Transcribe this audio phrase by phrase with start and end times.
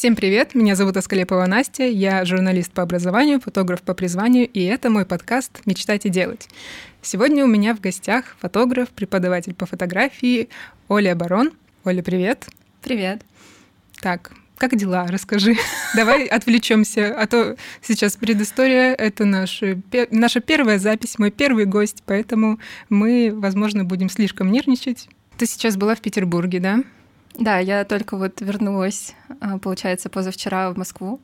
[0.00, 4.88] Всем привет, меня зовут Аскалепова Настя, я журналист по образованию, фотограф по призванию, и это
[4.88, 6.48] мой подкаст «Мечтать и делать».
[7.02, 10.48] Сегодня у меня в гостях фотограф, преподаватель по фотографии
[10.88, 11.52] Оля Барон.
[11.84, 12.46] Оля, привет.
[12.80, 13.20] Привет.
[14.00, 15.06] Так, как дела?
[15.06, 15.56] Расскажи.
[15.94, 19.78] Давай отвлечемся, а то сейчас предыстория— это наша,
[20.10, 25.10] наша первая запись, мой первый гость, поэтому мы, возможно, будем слишком нервничать.
[25.36, 26.84] Ты сейчас была в Петербурге, да?
[27.34, 31.20] Да, я только вот вернулась, а, получается, позавчера в Москву.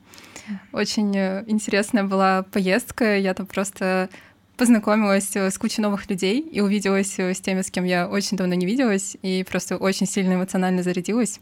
[0.71, 3.17] Очень э, интересная была поездка.
[3.17, 4.09] Я там просто
[4.55, 8.37] познакомилась э, с кучей новых людей и увиделась э, с теми, с кем я очень
[8.37, 11.39] давно не виделась, и просто очень сильно эмоционально зарядилась.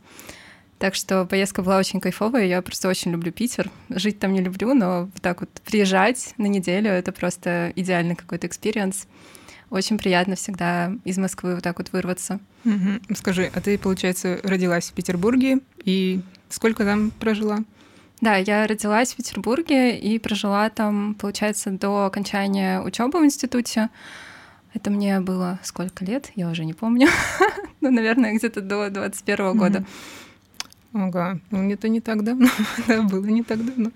[0.78, 2.46] Так что поездка была очень кайфовая.
[2.46, 3.72] Я просто очень люблю Питер.
[3.90, 8.48] Жить там не люблю, но вот так вот приезжать на неделю— это просто идеальный какой-то
[8.48, 9.08] experience.
[9.70, 12.40] Очень приятно всегда из Москвы вот так вот вырваться.
[12.66, 13.16] Угу.
[13.16, 17.60] Скажи, а ты, получается, родилась в Петербурге и сколько там прожила?
[18.22, 23.90] Да, я родилась в Петербурге и прожила там, получается, до окончания учебы в институте.
[24.74, 26.32] Это мне было сколько лет?
[26.36, 27.08] Я уже не помню.
[27.82, 29.86] ну, наверное, где-то до 21 года.
[30.98, 32.48] Ага, ну это не так давно,
[32.88, 33.92] да, было не так давно.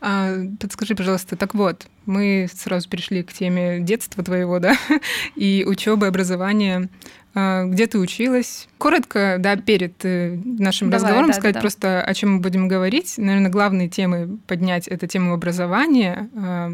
[0.00, 4.76] А, подскажи, пожалуйста, так вот, мы сразу перешли к теме детства твоего, да,
[5.34, 6.88] и учебы, образования.
[7.34, 8.68] А, где ты училась?
[8.78, 11.60] Коротко, да, перед э, нашим Давай, разговором да, сказать да, да.
[11.60, 13.14] просто, о чем мы будем говорить.
[13.18, 16.70] Наверное, главные темы поднять— это тему образования, а,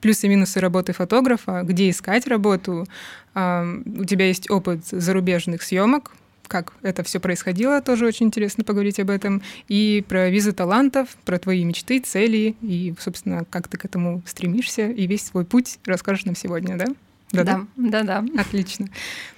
[0.00, 2.86] плюсы и минусы работы фотографа, где искать работу.
[3.34, 6.12] А, у тебя есть опыт зарубежных съемок,
[6.48, 9.42] как это все происходило, тоже очень интересно поговорить об этом.
[9.68, 14.88] И про визы талантов, про твои мечты, цели, и, собственно, как ты к этому стремишься,
[14.88, 16.86] и весь свой путь расскажешь нам сегодня, да?
[17.32, 17.66] Да-да.
[17.76, 18.24] Да-да.
[18.38, 18.86] Отлично.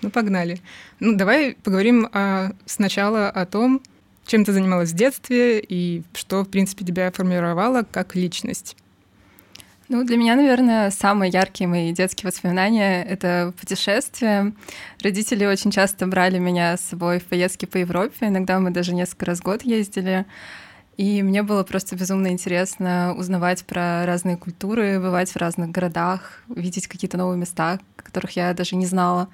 [0.03, 0.61] Ну, погнали.
[1.01, 3.81] Ну, давай поговорим а, сначала о том,
[4.27, 8.77] чем ты занималась в детстве и что, в принципе, тебя формировало как личность.
[9.89, 14.53] Ну, для меня, наверное, самые яркие мои детские воспоминания— это путешествия.
[15.01, 18.27] Родители очень часто брали меня с собой в поездки по Европе.
[18.27, 20.27] Иногда мы даже несколько раз в год ездили.
[20.97, 26.89] И мне было просто безумно интересно узнавать про разные культуры, бывать в разных городах, видеть
[26.89, 29.29] какие-то новые места, которых я даже не знала.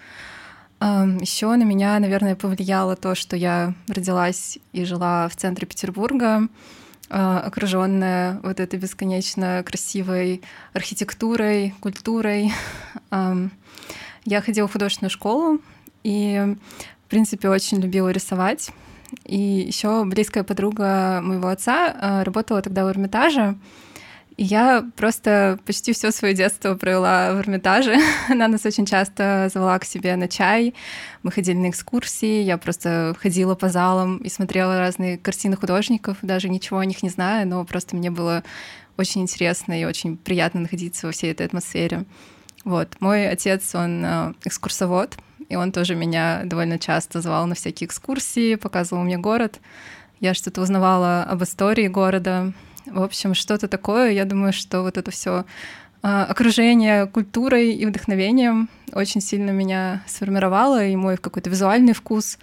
[0.81, 6.49] Еще на меня, наверное, повлияло то, что я родилась и жила в центре Петербурга.
[7.09, 10.43] А, окруженная вот этой бесконечно красивой
[10.73, 12.53] архитектурой, культурой.
[14.25, 15.61] Я ходила в художественную школу
[16.05, 16.57] и,
[17.07, 18.71] в принципе, очень любила рисовать.
[19.25, 23.57] И еще близкая подруга моего отца а, работала тогда в Эрмитаже,
[24.37, 27.97] я просто почти все свое детство провела в Эрмитаже.
[28.29, 30.75] Она нас очень часто звала к себе на чай.
[31.23, 32.43] Мы ходили на экскурсии.
[32.43, 37.11] Я просто ходила по залам и смотрела разные картины художников, даже ничего о них не
[37.11, 38.43] знаю, но просто мне было
[38.97, 42.05] очень интересно и очень приятно находиться во всей этой атмосфере.
[42.65, 42.97] Вот.
[43.01, 45.17] Мой отец, он э, экскурсовод,
[45.49, 49.61] и он тоже меня довольно часто звал на всякие экскурсии, показывал мне город.
[50.21, 52.53] Я что-то узнавала об истории города,
[52.87, 54.11] в общем, что-то такое.
[54.11, 55.45] Я думаю, что вот это все
[56.03, 62.39] а, окружение культурой и вдохновением очень сильно меня сформировало, и мой какой-то визуальный вкус,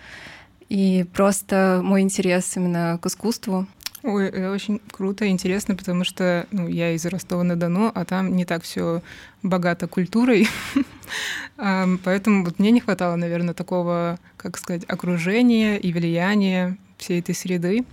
[0.69, 3.67] и просто мой интерес именно к искусству.
[4.01, 8.45] Ой, это очень круто и интересно, потому что ну, я из Ростова-на-Дону, а там не
[8.45, 9.01] так все
[9.43, 10.47] богато культурой.
[11.57, 17.83] Поэтому вот мне не хватало, наверное, такого, как сказать, окружения и влияния всей этой среды.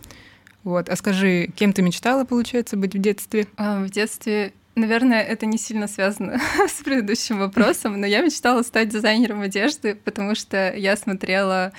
[0.67, 0.89] Вот.
[0.89, 3.47] А скажи, кем ты мечтала, получается, быть в детстве?
[3.57, 6.39] А, в детстве Наверное, это не сильно связано
[6.69, 11.73] с предыдущим вопросом, но я мечтала стать дизайнером одежды, потому что я смотрела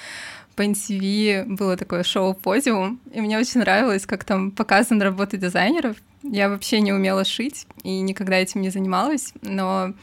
[0.55, 5.97] по NTV, было такое шоу «Подиум», и мне очень нравилось, как там показана работа дизайнеров.
[6.23, 9.93] Я вообще не умела шить и никогда этим не занималась, но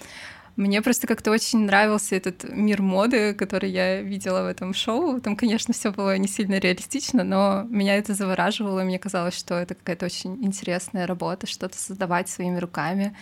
[0.57, 5.21] мне просто как-то очень нравился этот мир моды, который я видела в этом шоу.
[5.21, 9.75] Там, конечно, все было не сильно реалистично, но меня это завораживало, мне казалось, что это
[9.75, 13.17] какая-то очень интересная работа, что-то создавать своими руками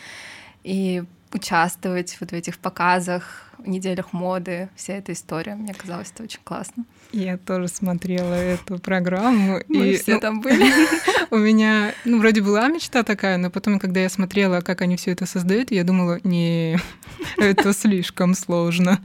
[0.62, 5.54] и участвовать вот в этих показах, неделях моды, вся эта история.
[5.54, 6.84] Мне казалось, это очень классно.
[7.12, 9.60] Я тоже смотрела эту программу.
[9.68, 10.64] Мы и, все ну, там были.
[11.30, 15.12] У меня, ну, вроде была мечта такая, но потом, когда я смотрела, как они все
[15.12, 16.78] это создают, я думала, не,
[17.36, 18.98] это слишком сложно.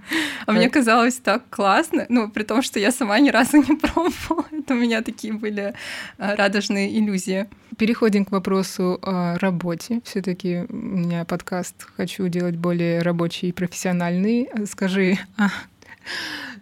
[0.46, 4.46] А мне казалось так классно, ну, при том, что я сама ни разу не пробовала.
[4.52, 5.74] Это у меня такие были
[6.18, 7.48] а, радужные иллюзии.
[7.78, 10.02] Переходим к вопросу о работе.
[10.06, 14.50] все таки у меня подкаст хочу делать более рабочий и профессиональный.
[14.66, 15.50] Скажи, а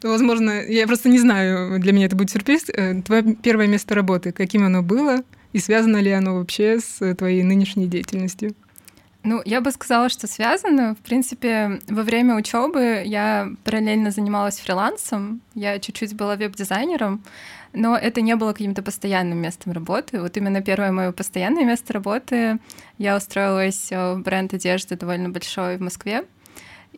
[0.03, 2.69] Возможно, я просто не знаю, для меня это будет сюрприз.
[2.69, 7.43] Э, твое первое место работы, каким оно было, и связано ли оно вообще с твоей
[7.43, 8.55] нынешней деятельностью?
[9.25, 10.93] Ну, я бы сказала, что связано.
[10.93, 15.41] В принципе, во время учебы я параллельно занималась фрилансом.
[15.55, 17.23] Я чуть-чуть была веб-дизайнером,
[17.73, 20.21] но это не было каким-то постоянным местом работы.
[20.21, 22.59] Вот именно первое мое постоянное место работы
[22.99, 26.25] я устроилась в бренд одежды довольно большой в Москве.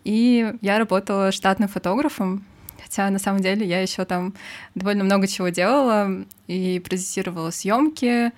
[0.04, 2.46] И я работала штатным фотографом,
[2.82, 4.34] хотя на самом деле я еще там
[4.76, 8.32] довольно много чего делала и продюсировала съемки,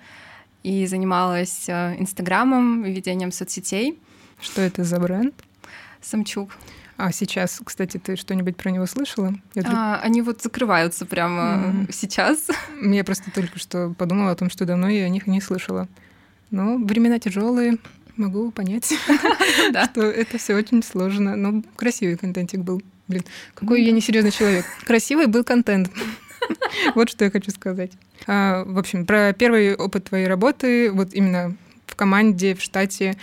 [0.62, 3.98] и занималась э, Инстаграмом, ведением соцсетей.
[4.40, 5.34] Что это за бренд?
[6.02, 6.50] Самчук.
[6.96, 9.32] А сейчас, кстати, ты что-нибудь про него слышала?
[9.54, 11.92] Я а, они вот закрываются прямо mm-hmm.
[11.92, 12.48] сейчас.
[12.82, 15.88] Я просто только что подумала о том, что давно я о них не слышала.
[16.50, 17.78] Но времена тяжелые,
[18.16, 18.92] могу понять,
[19.90, 21.36] что это все очень сложно.
[21.36, 22.82] Но красивый контентик был.
[23.08, 23.24] Блин,
[23.54, 24.64] какой я несерьезный человек.
[24.84, 25.90] Красивый был контент.
[26.94, 27.92] Вот что я хочу сказать.
[28.26, 31.54] А, в общем, про первый опыт твоей работы, вот именно
[31.86, 33.16] в команде, в штате,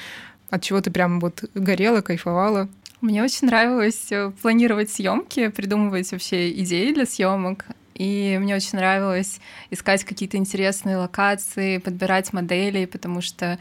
[0.50, 2.69] от чего ты прям вот горела, кайфовала?
[3.01, 7.66] Мне очень нравилось э, планировать съемки, придумывать вообще идеи для съемок.
[7.94, 9.40] И мне очень нравилось
[9.72, 13.57] искать какие-то интересные локации, подбирать модели, потому что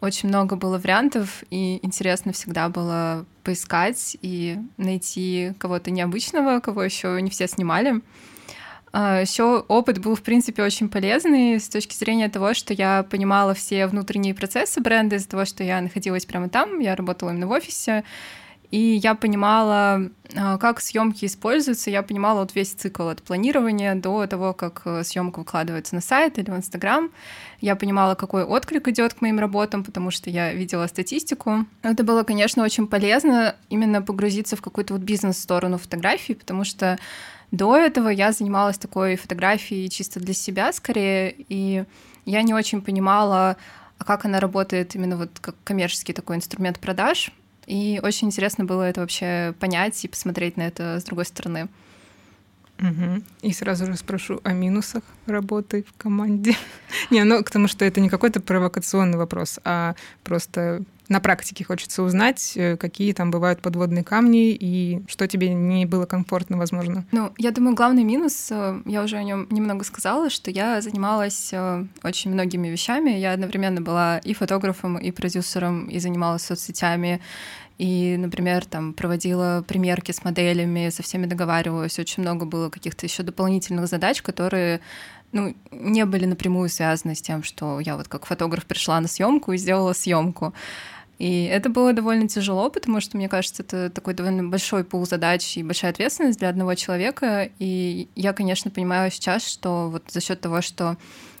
[0.00, 7.20] очень много было вариантов, и интересно всегда было поискать и найти кого-то необычного, кого еще
[7.20, 8.00] не все снимали.
[8.92, 13.54] А, Еще опыт был, в принципе, очень полезный с точки зрения того, что я понимала
[13.54, 17.50] все внутренние процессы бренда из-за того, что я находилась прямо там, я работала именно в
[17.50, 18.04] офисе,
[18.70, 24.26] и я понимала, а, как съемки используются, я понимала вот весь цикл от планирования до
[24.26, 27.10] того, как э, съемка выкладывается на сайт или в Инстаграм.
[27.60, 31.64] Я понимала, какой отклик идет к моим работам, потому что я видела статистику.
[31.82, 36.98] Это было, конечно, очень полезно именно погрузиться в какую-то вот бизнес-сторону фотографии, потому что
[37.50, 41.84] до этого я занималась такой фотографией чисто для себя скорее, и
[42.26, 43.56] я не очень понимала,
[43.96, 47.32] а как она работает именно вот как коммерческий такой инструмент продаж.
[47.68, 51.68] И очень интересно было это вообще понять и посмотреть на это с другой стороны.
[52.78, 53.22] Угу.
[53.42, 56.56] И сразу же спрошу о минусах работы в команде.
[57.10, 62.52] не, ну, потому что это не какой-то провокационный вопрос, а просто на практике хочется узнать,
[62.56, 67.04] э, какие там бывают подводные камни и что тебе не было комфортно, возможно.
[67.12, 71.50] Ну, я думаю, главный минус, э, я уже о нем немного сказала, что я занималась
[71.52, 73.10] э, очень многими вещами.
[73.10, 77.20] Я одновременно была и фотографом, и продюсером, и занималась соцсетями,
[77.78, 81.98] и, например, там проводила примерки с моделями, со всеми договаривалась.
[81.98, 84.80] Очень много было каких-то еще дополнительных задач, которые
[85.30, 89.52] ну, не были напрямую связаны с тем, что я вот как фотограф пришла на съемку
[89.52, 90.54] и сделала съемку.
[91.18, 95.56] И это было довольно тяжело, потому что, мне кажется, это такой довольно большой пул задач
[95.56, 97.50] и большая ответственность для одного человека.
[97.58, 100.96] И я, конечно, понимаю сейчас, что вот за счет того, что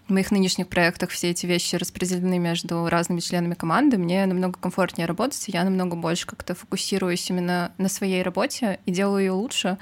[0.08, 5.06] в моих нынешних проектах все эти вещи распределены между разными членами команды, мне намного комфортнее
[5.06, 9.78] работать, я намного больше как-то фокусируюсь именно на своей работе и делаю ее лучше,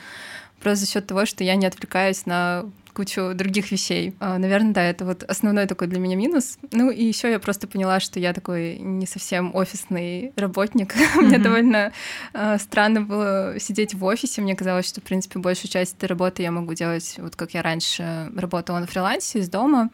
[0.61, 2.67] просто за счет того, что я не отвлекаюсь на
[2.97, 4.15] кучу других вещей.
[4.21, 6.59] А, наверное, да, это вот основной такой для меня минус.
[6.73, 10.95] Ну и еще я просто поняла, что я такой не совсем офисный работник.
[11.15, 11.93] Мне довольно
[12.33, 14.41] а, странно было сидеть в офисе.
[14.41, 17.61] Мне казалось, что, в принципе, большую часть этой работы я могу делать, вот как я
[17.61, 19.91] раньше работала на фрилансе из дома.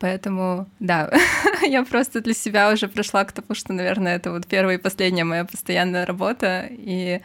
[0.00, 1.12] Поэтому, да,
[1.62, 5.24] я просто для себя уже пришла к тому, что, наверное, это вот первая и последняя
[5.24, 6.66] моя постоянная работа.
[6.70, 7.20] И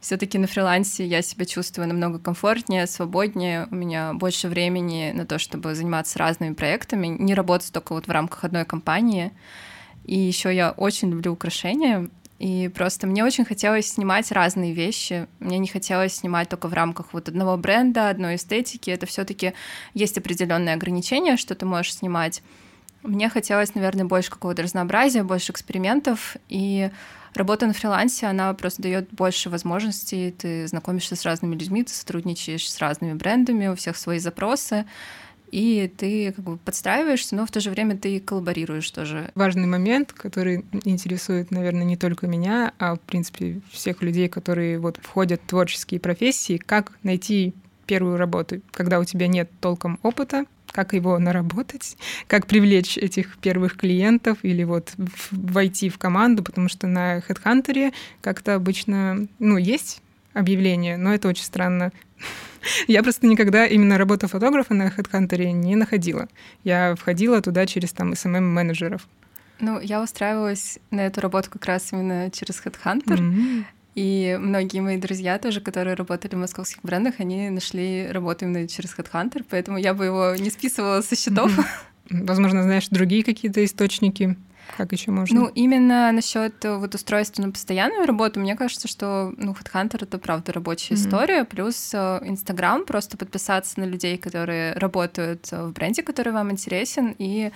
[0.00, 5.38] все-таки на фрилансе я себя чувствую намного комфортнее, свободнее, у меня больше времени на то,
[5.38, 9.32] чтобы заниматься разными проектами, не работать только вот в рамках одной компании.
[10.04, 15.26] И еще я очень люблю украшения, и просто мне очень хотелось снимать разные вещи.
[15.40, 18.90] Мне не хотелось снимать только в рамках вот одного бренда, одной эстетики.
[18.90, 19.54] Это все-таки
[19.92, 22.42] есть определенные ограничения, что ты можешь снимать.
[23.02, 26.36] Мне хотелось, наверное, больше какого-то разнообразия, больше экспериментов.
[26.48, 26.90] И
[27.34, 32.70] Работа на фрилансе, она просто дает больше возможностей, ты знакомишься с разными людьми, ты сотрудничаешь
[32.70, 34.86] с разными брендами, у всех свои запросы,
[35.50, 39.30] и ты как бы подстраиваешься, но в то же время ты коллаборируешь тоже.
[39.34, 44.98] Важный момент, который интересует, наверное, не только меня, а, в принципе, всех людей, которые вот
[45.02, 47.54] входят в творческие профессии, как найти
[47.86, 50.44] первую работу, когда у тебя нет толком опыта,
[50.78, 51.96] как его наработать,
[52.28, 54.94] как привлечь этих первых клиентов или вот
[55.32, 60.00] войти в команду, потому что на HeadHunter как-то обычно, ну, есть
[60.34, 61.90] объявление, но это очень странно.
[62.86, 66.28] Я просто никогда именно работу фотографа на HeadHunter не находила.
[66.62, 69.08] Я входила туда через там SMM-менеджеров.
[69.58, 73.18] Ну, я устраивалась на эту работу как раз именно через HeadHunter.
[73.18, 73.64] Mm-hmm.
[73.98, 78.96] И многие мои друзья тоже, которые работали в московских брендах, они нашли работу именно через
[78.96, 81.50] HeadHunter, поэтому я бы его не списывала со счетов.
[82.08, 84.36] Возможно, знаешь другие какие-то источники
[84.76, 85.40] как еще можно?
[85.40, 90.18] Ну, именно насчет э, вот устройства на постоянную работу, мне кажется, что ну, HeadHunter— это
[90.18, 91.06] правда рабочая mm-hmm.
[91.06, 97.14] история, плюс э, Инстаграм, просто подписаться на людей, которые работают в бренде, который вам интересен,
[97.18, 97.50] и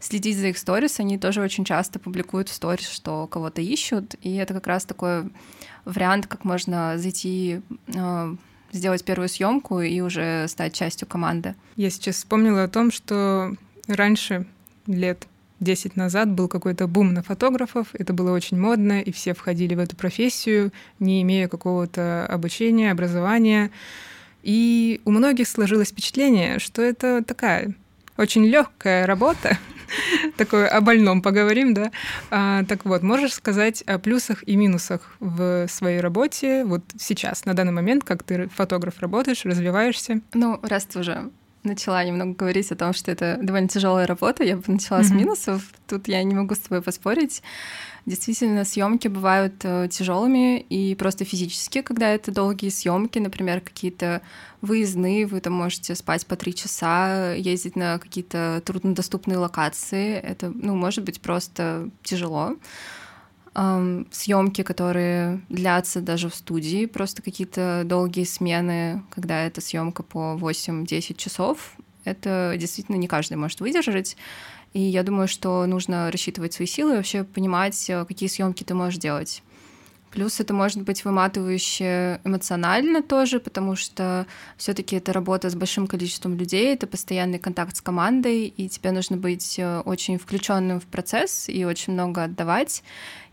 [0.00, 0.98] следить за их сторис.
[0.98, 5.30] Они тоже очень часто публикуют в сторис, что кого-то ищут, и это как раз такой
[5.86, 8.34] вариант, как можно зайти э,
[8.72, 11.54] сделать первую съемку и уже стать частью команды.
[11.76, 13.54] Я сейчас вспомнила о том, что
[13.88, 14.46] раньше,
[14.86, 15.26] лет
[15.60, 19.78] 10 назад был какой-то бум на фотографов, это было очень модно, и все входили в
[19.78, 23.70] эту профессию, не имея какого-то обучения, образования.
[24.42, 27.74] И у многих сложилось впечатление, что это такая
[28.16, 29.58] очень легкая работа,
[30.36, 31.90] такое о больном поговорим, да.
[32.30, 37.54] А, так вот, можешь сказать о плюсах и минусах в своей работе вот сейчас, на
[37.54, 40.20] данный момент, как ты фотограф работаешь, развиваешься?
[40.34, 41.30] Ну, раз ты уже
[41.66, 45.04] начала немного говорить о том, что это довольно тяжелая работа, я бы начала mm-hmm.
[45.04, 45.62] с минусов.
[45.86, 47.42] Тут я не могу с тобой поспорить.
[48.06, 54.22] Действительно, съемки бывают э, тяжелыми и просто физически, когда это долгие съемки, например, какие-то
[54.60, 60.14] выездные, вы там можете спать по три часа, ездить на какие-то труднодоступные локации.
[60.20, 62.56] Это, ну, может быть просто тяжело
[64.10, 71.16] съемки, которые длятся даже в студии, просто какие-то долгие смены, когда это съемка по 8-10
[71.16, 74.16] часов, это действительно не каждый может выдержать.
[74.76, 78.74] И я думаю, что нужно рассчитывать свои силы и вообще понимать, э, какие съемки ты
[78.74, 79.42] можешь делать.
[80.10, 84.26] Плюс это может быть выматывающе эмоционально тоже, потому что
[84.58, 89.16] все-таки это работа с большим количеством людей, это постоянный контакт с командой, и тебе нужно
[89.16, 92.82] быть э, очень включенным в процесс и очень много отдавать,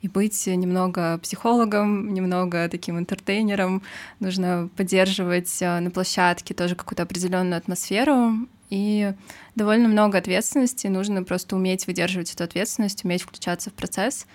[0.02, 3.82] и быть немного психологом, немного таким интертейнером.
[4.22, 9.14] Нужно поддерживать э, на площадке тоже какую-то определенную атмосферу, и
[9.54, 14.26] довольно много ответственности, нужно просто уметь выдерживать эту ответственность, уметь включаться в процесс.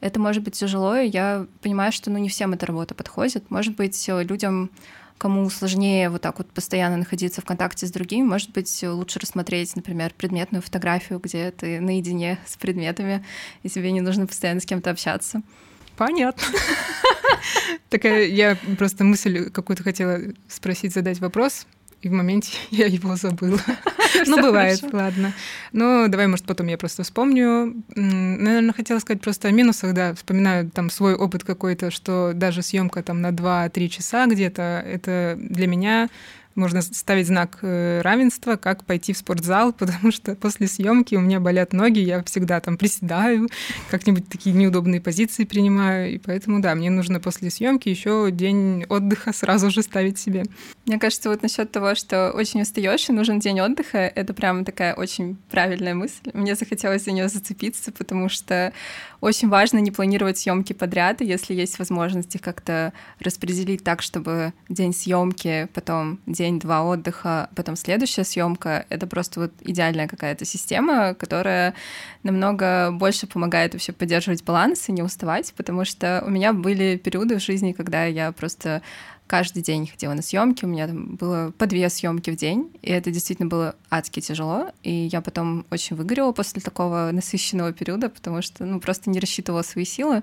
[0.00, 3.50] Это может быть тяжело, и я понимаю, что ну, не всем эта работа подходит.
[3.50, 4.70] Может быть, э, людям,
[5.18, 9.76] кому сложнее вот так вот постоянно находиться в контакте с другими, может быть, лучше рассмотреть,
[9.76, 13.22] например, предметную фотографию, где ты наедине с предметами,
[13.62, 15.42] и тебе не нужно постоянно с кем-то общаться.
[15.98, 16.42] Понятно.
[17.90, 20.18] Такая, я просто мысль какую-то хотела
[20.48, 21.66] спросить, задать вопрос
[22.02, 23.58] и в моменте я его забыла.
[24.26, 25.32] Ну, бывает, ладно.
[25.72, 27.74] Ну, давай, может, потом я просто вспомню.
[27.96, 33.02] Наверное, хотела сказать просто о минусах, да, вспоминаю там свой опыт какой-то, что даже съемка
[33.02, 36.08] там на 2-3 часа где-то, это для меня
[36.54, 41.40] можно ставить знак э, равенства, как пойти в спортзал, потому что после съемки у меня
[41.40, 43.48] болят ноги, я всегда там приседаю,
[43.90, 49.32] как-нибудь такие неудобные позиции принимаю, и поэтому, да, мне нужно после съемки еще день отдыха
[49.32, 50.44] сразу же ставить себе.
[50.86, 54.94] Мне кажется, вот насчет того, что очень устаешь и нужен день отдыха, это прям такая
[54.94, 56.30] очень правильная мысль.
[56.34, 58.72] Мне захотелось за нее зацепиться, потому что
[59.22, 64.52] очень важно не планировать съемки подряд, и если есть возможность их как-то распределить так, чтобы
[64.68, 71.74] день съемки, потом день-два отдыха, потом следующая съемка, это просто вот идеальная какая-то система, которая
[72.24, 77.38] намного больше помогает вообще поддерживать баланс и не уставать, потому что у меня были периоды
[77.38, 78.82] в жизни, когда я просто
[79.26, 82.90] каждый день ходила на съемки, у меня там было по две съемки в день, и
[82.90, 88.42] это действительно было адски тяжело, и я потом очень выгорела после такого насыщенного периода, потому
[88.42, 90.22] что ну, просто не рассчитывала свои силы.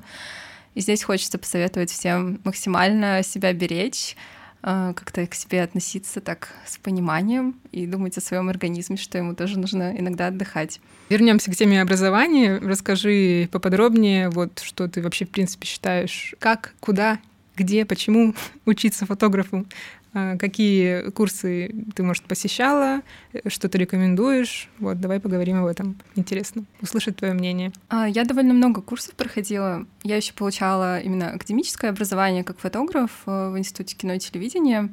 [0.75, 4.15] И здесь хочется посоветовать всем максимально себя беречь,
[4.62, 9.34] а, как-то к себе относиться так с пониманием и думать о своем организме, что ему
[9.34, 10.82] тоже нужно иногда отдыхать.
[11.10, 12.60] Вернемся к теме образования.
[12.62, 17.20] Расскажи поподробнее, вот что ты вообще в принципе считаешь, как, куда
[17.59, 18.33] где, почему
[18.65, 19.65] учиться фотографу,
[20.13, 23.01] а, какие курсы ты, может, посещала,
[23.47, 24.69] что ты рекомендуешь.
[24.79, 25.97] Вот, давай поговорим об этом.
[26.15, 27.71] Интересно услышать твое мнение.
[27.89, 29.85] А, я довольно много курсов проходила.
[30.03, 34.89] Я еще получала именно академическое образование как фотограф э, в Институте кино и телевидения.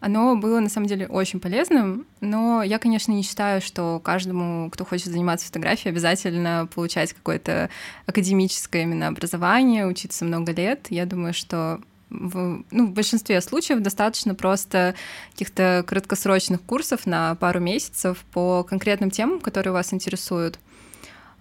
[0.00, 4.86] Оно было на самом деле очень полезным, но я, конечно, не считаю, что каждому, кто
[4.86, 7.68] хочет заниматься фотографией, обязательно получать какое-то
[8.06, 10.86] академическое именно образование, учиться много лет.
[10.88, 14.94] Я думаю, что в, ну, в большинстве случаев достаточно просто
[15.32, 20.58] каких-то краткосрочных курсов на пару месяцев по конкретным темам, которые вас интересуют.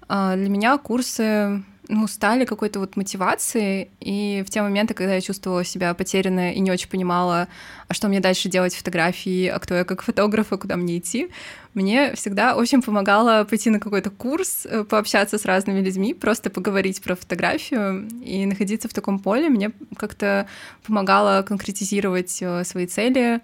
[0.07, 5.21] А, для меня курсы ну, стали какой-то вот мотивацией, и в те моменты, когда я
[5.21, 7.47] чувствовала себя потерянной и не очень понимала,
[7.87, 11.29] а что мне дальше делать фотографии, а кто я как фотограф, и куда мне идти,
[11.73, 17.01] мне всегда очень помогало пойти на какой-то курс, э, пообщаться с разными людьми, просто поговорить
[17.01, 20.47] про фотографию и находиться в таком поле мне как-то
[20.85, 23.41] помогало конкретизировать э, свои цели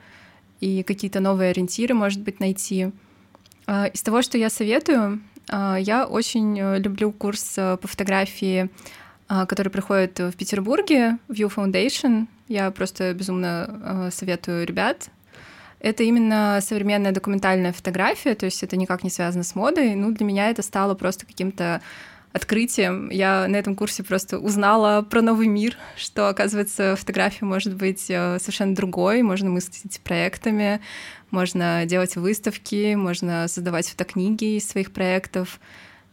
[0.60, 2.92] и какие-то новые ориентиры, может быть, найти.
[3.68, 8.70] А, из того, что я советую, а, я очень э, люблю курс э, по фотографии,
[9.28, 12.28] а, который проходит в Петербурге, View Foundation.
[12.48, 15.10] Я просто безумно э, советую ребят.
[15.80, 19.96] Это именно современная документальная фотография, то есть это никак не связано с модой.
[19.96, 21.82] Ну, для меня это стало просто каким-то
[22.36, 23.10] открытием.
[23.10, 28.76] Я на этом курсе просто узнала про новый мир, что, оказывается, фотография может быть совершенно
[28.76, 30.82] другой, можно мыслить проектами,
[31.32, 35.62] можно делать выставки, можно создавать фотокниги из своих проектов.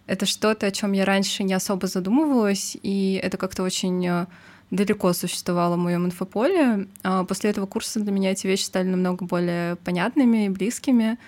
[0.06, 4.26] Это что-то, о чем я раньше не особо задумывалась, и это как-то очень э,
[4.70, 6.86] далеко существовало в моем инфополе.
[7.02, 11.18] А после этого курса для меня эти вещи стали намного более понятными и близкими.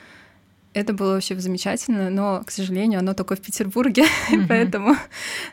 [0.74, 4.46] Это было вообще замечательно, но, к сожалению, оно только в Петербурге, mm-hmm.
[4.48, 4.96] поэтому,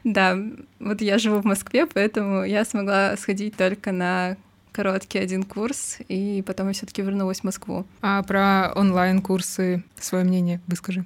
[0.03, 0.35] да,
[0.79, 4.35] вот я живу в Москве, поэтому я смогла сходить только на
[4.71, 7.85] короткий один курс, и потом я все-таки вернулась в Москву.
[8.01, 11.05] А про онлайн-курсы свое мнение выскажи.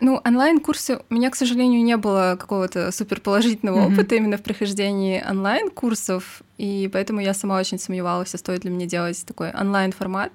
[0.00, 3.92] Ну, онлайн-курсы у меня, к сожалению, не было какого-то суперположительного mm-hmm.
[3.92, 8.86] опыта именно в прохождении онлайн-курсов, и поэтому я сама очень сомневалась, а стоит ли мне
[8.86, 10.32] делать такой онлайн-формат.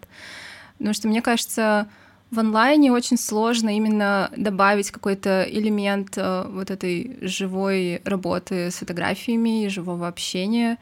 [0.77, 1.87] Потому что мне кажется,
[2.31, 9.65] в онлайне очень сложно именно добавить какой-то элемент э, вот этой живой работы с фотографиями
[9.65, 10.77] и живого общения.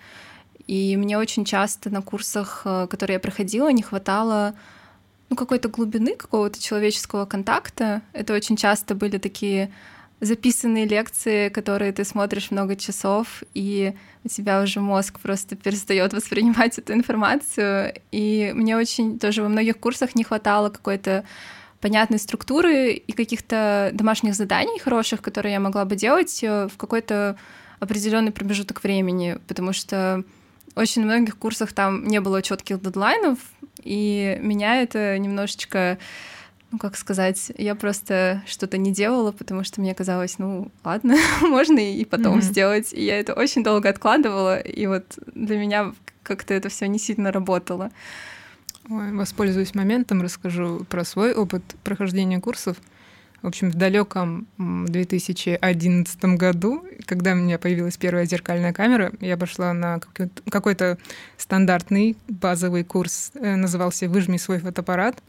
[0.68, 4.56] И мне очень часто на курсах, э, которые я проходила, не хватало
[5.30, 8.02] ну, какой-то глубины, какого-то человеческого контакта.
[8.14, 9.72] Это очень часто были такие
[10.24, 16.78] записанные лекции, которые ты смотришь много часов, и у тебя уже мозг просто перестает воспринимать
[16.78, 17.94] эту информацию.
[18.12, 21.26] И мне очень тоже во многих курсах не хватало какой-то
[21.82, 27.38] понятной структуры и каких-то домашних заданий хороших, которые я могла бы делать э, в какой-то
[27.82, 30.24] определенный промежуток времени, потому что
[30.76, 33.38] очень многих курсах там не было четких дедлайнов,
[33.84, 35.98] и меня это немножечко,
[36.74, 41.78] ну как сказать, я просто что-то не делала, потому что мне казалось, ну ладно, можно
[41.78, 42.42] и потом mm-hmm.
[42.42, 42.94] сделать.
[42.94, 47.32] И я это очень долго откладывала, и вот для меня как-то это все не сильно
[47.32, 47.92] работало.
[48.90, 52.78] Ой, воспользуюсь моментом, расскажу про свой опыт прохождения курсов.
[53.44, 59.74] В общем, в далеком 2011 году, когда у меня появилась первая зеркальная камера, я пошла
[59.74, 60.00] на
[60.50, 60.98] какой-то
[61.38, 65.22] стандартный базовый курс, э, назывался «Выжми свой фотоаппарат».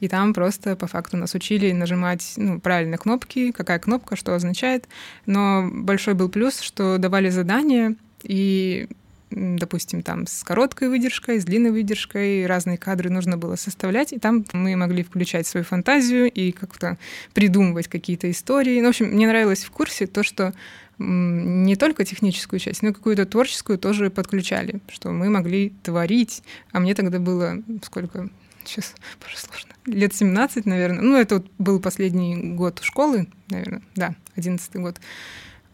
[0.00, 4.88] И там просто по факту нас учили нажимать ну, правильно кнопки, какая кнопка, что означает.
[5.24, 8.88] Но большой был плюс, что давали задания, и
[9.30, 14.44] допустим, там с короткой выдержкой, с длинной выдержкой, разные кадры нужно было составлять, и там
[14.52, 16.96] мы могли включать свою фантазию и как-то
[17.34, 18.80] придумывать какие-то истории.
[18.80, 20.54] Ну, в общем, мне нравилось в курсе то, что
[20.98, 26.42] не только техническую часть, но и какую-то творческую тоже подключали, что мы могли творить.
[26.72, 28.30] А мне тогда было сколько?
[28.66, 28.94] Сейчас,
[29.34, 29.74] сложно.
[29.86, 31.02] Лет 17, наверное.
[31.02, 33.82] Ну, это вот был последний год школы, наверное.
[33.94, 35.00] Да, 11 год.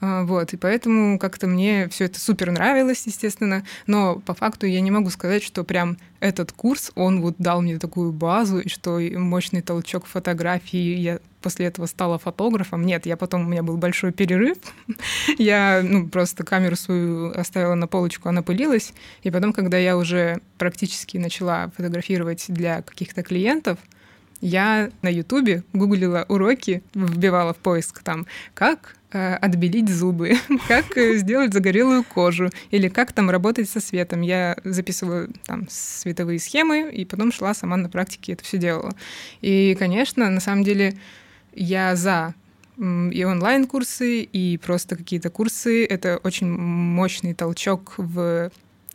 [0.00, 4.80] А, вот, и поэтому как-то мне все это супер нравилось, естественно, но по факту я
[4.80, 8.98] не могу сказать, что прям этот курс, он вот дал мне такую базу, и что
[8.98, 12.84] мощный толчок фотографии, я после этого стала фотографом.
[12.84, 14.58] Нет, я потом, у меня был большой перерыв,
[15.38, 20.40] я ну, просто камеру свою оставила на полочку, она пылилась, и потом, когда я уже
[20.58, 23.78] практически начала фотографировать для каких-то клиентов,
[24.40, 31.16] я на Ютубе гуглила уроки, вбивала в поиск там, как Э, отбелить зубы, как э,
[31.18, 34.22] сделать загорелую кожу или как там работать со светом.
[34.22, 38.94] Я записывала там световые схемы и потом шла сама на практике это все делала.
[39.42, 40.94] И, конечно, на самом деле
[41.54, 42.34] я за
[42.78, 45.84] и онлайн-курсы, и просто какие-то курсы.
[45.84, 48.50] Это очень мощный толчок в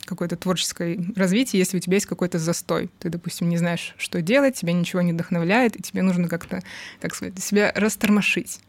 [0.05, 2.89] какое-то творческое развитие, если у тебя есть какой-то застой.
[2.99, 6.63] Ты, допустим, не знаешь, что делать, тебя ничего не вдохновляет, и тебе нужно как-то,
[7.01, 8.61] как сказать, себя растормошить.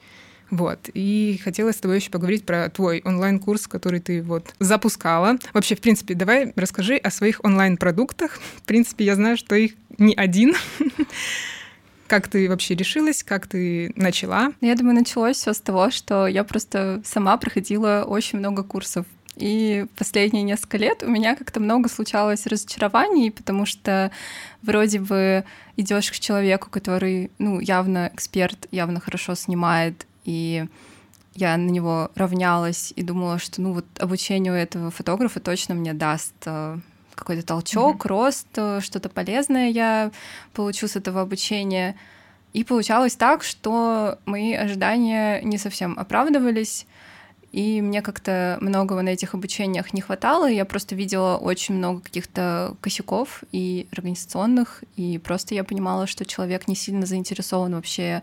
[0.51, 0.89] Вот.
[0.95, 5.39] И хотела с тобой еще поговорить про твой онлайн-курс, который ты вот запускала.
[5.53, 8.39] Вообще, в принципе, давай расскажи о своих онлайн-продуктах.
[8.57, 10.55] В принципе, я знаю, что их не один.
[12.09, 14.53] Как ты вообще решилась, как ты начала?
[14.63, 19.05] Я думаю, началось все с того, что я просто сама проходила очень много курсов.
[19.37, 24.11] И последние несколько лет у меня как-то много случалось разочарований, потому что
[24.63, 25.45] вроде бы
[25.77, 30.67] идешь к человеку, который, ну, явно эксперт, явно хорошо снимает, и
[31.35, 35.95] я на него равнялась и думала, что ну вот обучение у этого фотографа точно мне
[35.95, 36.79] даст э,
[37.19, 38.09] какой-то толчок, mm-hmm.
[38.09, 40.11] рост, э, что-то полезное я
[40.53, 41.97] получу с этого обучения.
[42.53, 46.87] И получалось так, что мои ожидания не совсем оправдывались,
[47.53, 50.51] и мне как-то многого на этих обучениях не хватало.
[50.51, 56.69] Я просто видела очень много каких-то косяков и организационных, и просто я понимала, что человек
[56.69, 58.23] не сильно заинтересован вообще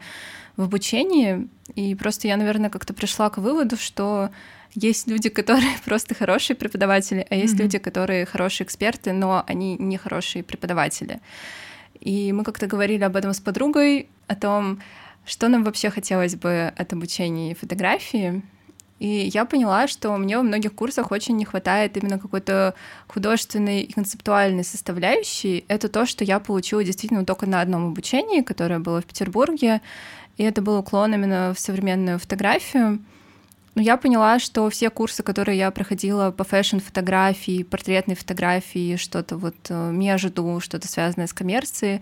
[0.58, 1.48] в обучении.
[1.74, 4.30] И просто я, наверное, как-то пришла к выводу, что
[4.76, 7.62] есть люди, которые просто хорошие преподаватели, а есть mm-hmm.
[7.62, 11.20] люди, которые хорошие эксперты, но они не хорошие преподаватели.
[12.00, 14.82] И мы как-то говорили об этом с подругой, о том,
[15.26, 18.44] что нам вообще хотелось бы от обучения фотографии.
[19.00, 22.76] И я поняла, что мне во многих курсах очень не хватает именно какой-то
[23.08, 25.66] художественной и концептуальной составляющей.
[25.68, 29.82] Это то, что я получила действительно только на одном обучении, которое было в Петербурге.
[30.38, 33.00] И это был уклон именно в современную фотографию.
[33.76, 39.56] Но я поняла, что все курсы, которые я проходила по fashion-фотографии, портретной фотографии, что-то вот
[39.70, 42.02] э, между, что-то связанное с коммерцией,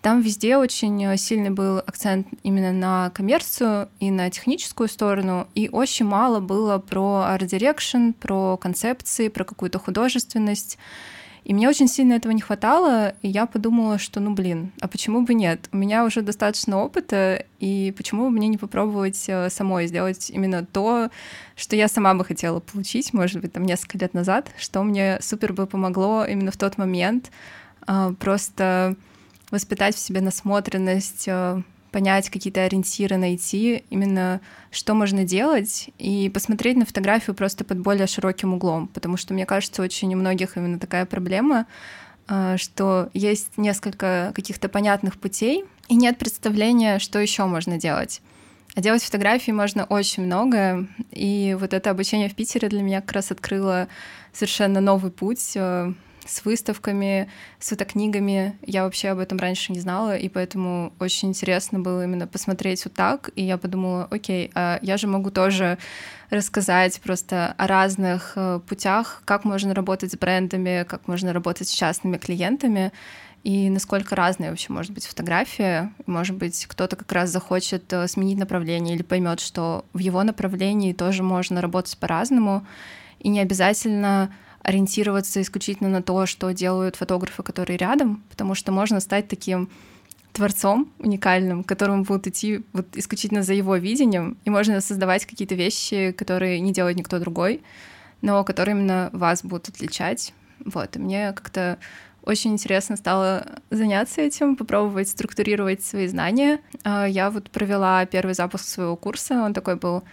[0.00, 6.06] там везде очень сильный был акцент именно на коммерцию и на техническую сторону, и очень
[6.06, 10.76] мало было про art direction, про концепции, про какую-то художественность.
[11.44, 15.22] И мне очень сильно этого не хватало, и я подумала, что, ну, блин, а почему
[15.22, 15.68] бы нет?
[15.72, 20.64] У меня уже достаточно опыта, и почему бы мне не попробовать э, самой сделать именно
[20.64, 21.10] то,
[21.56, 25.52] что я сама бы хотела получить, может быть, там несколько лет назад, что мне супер
[25.52, 27.32] бы помогло именно в тот момент
[27.88, 28.94] э, просто
[29.50, 36.76] воспитать в себе насмотренность, э, понять какие-то ориентиры, найти именно что можно делать и посмотреть
[36.76, 40.78] на фотографию просто под более широким углом, потому что мне кажется, очень у многих именно
[40.78, 41.66] такая проблема,
[42.28, 48.22] э, что есть несколько каких-то понятных путей и нет представления, что еще можно делать.
[48.74, 53.12] А делать фотографии можно очень много, и вот это обучение в Питере для меня как
[53.12, 53.88] раз открыло
[54.32, 55.92] совершенно новый путь э,
[56.26, 58.56] с выставками, с фотокнигами.
[58.64, 62.94] Я вообще об этом раньше не знала, и поэтому очень интересно было именно посмотреть вот
[62.94, 63.30] так.
[63.34, 65.78] И я подумала, окей, а я же могу тоже
[66.30, 71.72] рассказать просто о разных э, путях, как можно работать с брендами, как можно работать с
[71.72, 72.92] частными клиентами
[73.42, 75.92] и насколько разная вообще может быть фотография.
[76.06, 80.92] Может быть, кто-то как раз захочет э, сменить направление или поймет, что в его направлении
[80.92, 82.64] тоже можно работать по-разному,
[83.18, 84.32] и не обязательно
[84.62, 89.68] ориентироваться исключительно на то, что делают фотографы, которые рядом, потому что можно стать таким
[90.32, 96.12] творцом уникальным, которому будут идти вот исключительно за его видением, и можно создавать какие-то вещи,
[96.12, 97.62] которые не делает никто другой,
[98.22, 100.32] но которые именно вас будут отличать.
[100.64, 101.78] Вот, и мне как-то
[102.22, 106.60] очень интересно стало заняться этим, попробовать структурировать свои знания.
[106.84, 110.04] А, я вот провела первый запуск своего курса, он такой был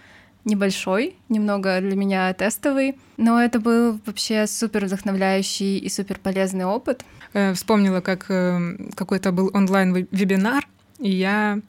[0.46, 7.04] небольшой, немного для меня тестовый, но это был вообще супер вдохновляющий и супер полезный опыт.
[7.34, 10.68] Э, вспомнила, как э, какой-то был онлайн-вебинар,
[11.00, 11.60] и я,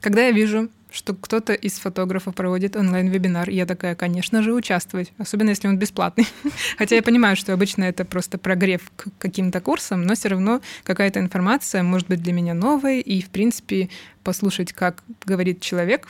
[0.00, 3.48] когда я вижу, что кто-то из фотографов проводит онлайн-вебинар.
[3.48, 6.26] Я такая, конечно же, участвовать, особенно если он бесплатный.
[6.78, 11.20] Хотя я понимаю, что обычно это просто прогрев к каким-то курсам, но все равно какая-то
[11.20, 13.88] информация может быть для меня новой, и, в принципе,
[14.24, 16.08] послушать, как говорит человек,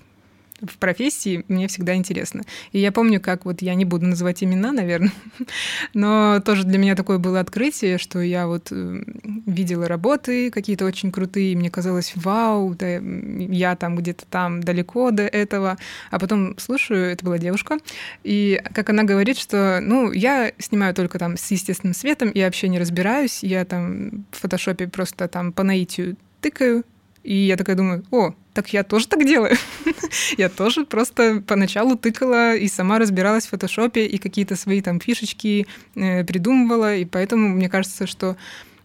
[0.62, 2.42] в профессии мне всегда интересно.
[2.72, 5.12] И я помню, как вот я не буду называть имена, наверное,
[5.94, 9.02] но тоже для меня такое было открытие, что я вот э,
[9.46, 15.10] видела работы какие-то очень крутые, и мне казалось, вау, да, я там где-то там далеко
[15.10, 15.78] до этого,
[16.10, 17.78] а потом слушаю, это была девушка,
[18.22, 22.68] и как она говорит, что, ну, я снимаю только там с естественным светом, я вообще
[22.68, 26.84] не разбираюсь, я там в фотошопе просто там по наитию тыкаю,
[27.22, 29.56] и я такая думаю, о, так я тоже так делаю.
[30.38, 35.66] я тоже просто поначалу тыкала и сама разбиралась в фотошопе и какие-то свои там фишечки
[35.94, 36.96] э, придумывала.
[36.96, 38.36] И поэтому мне кажется, что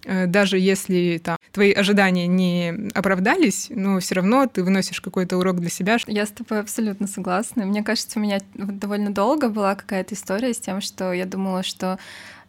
[0.04, 5.62] э, даже если там твои ожидания не оправдались, но все равно ты выносишь какой-то урок
[5.62, 5.98] для себя.
[6.08, 7.66] Я с тобой абсолютно согласна.
[7.66, 11.98] Мне кажется, у меня довольно долго была какая-то история с тем, что я думала, что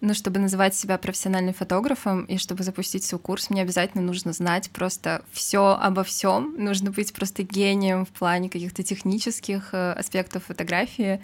[0.01, 4.71] ну, чтобы называть себя профессиональным фотографом и чтобы запустить свой курс, мне обязательно нужно знать
[4.71, 6.55] просто все обо всем.
[6.59, 11.21] Нужно быть просто гением в плане каких-то технических э, аспектов фотографии.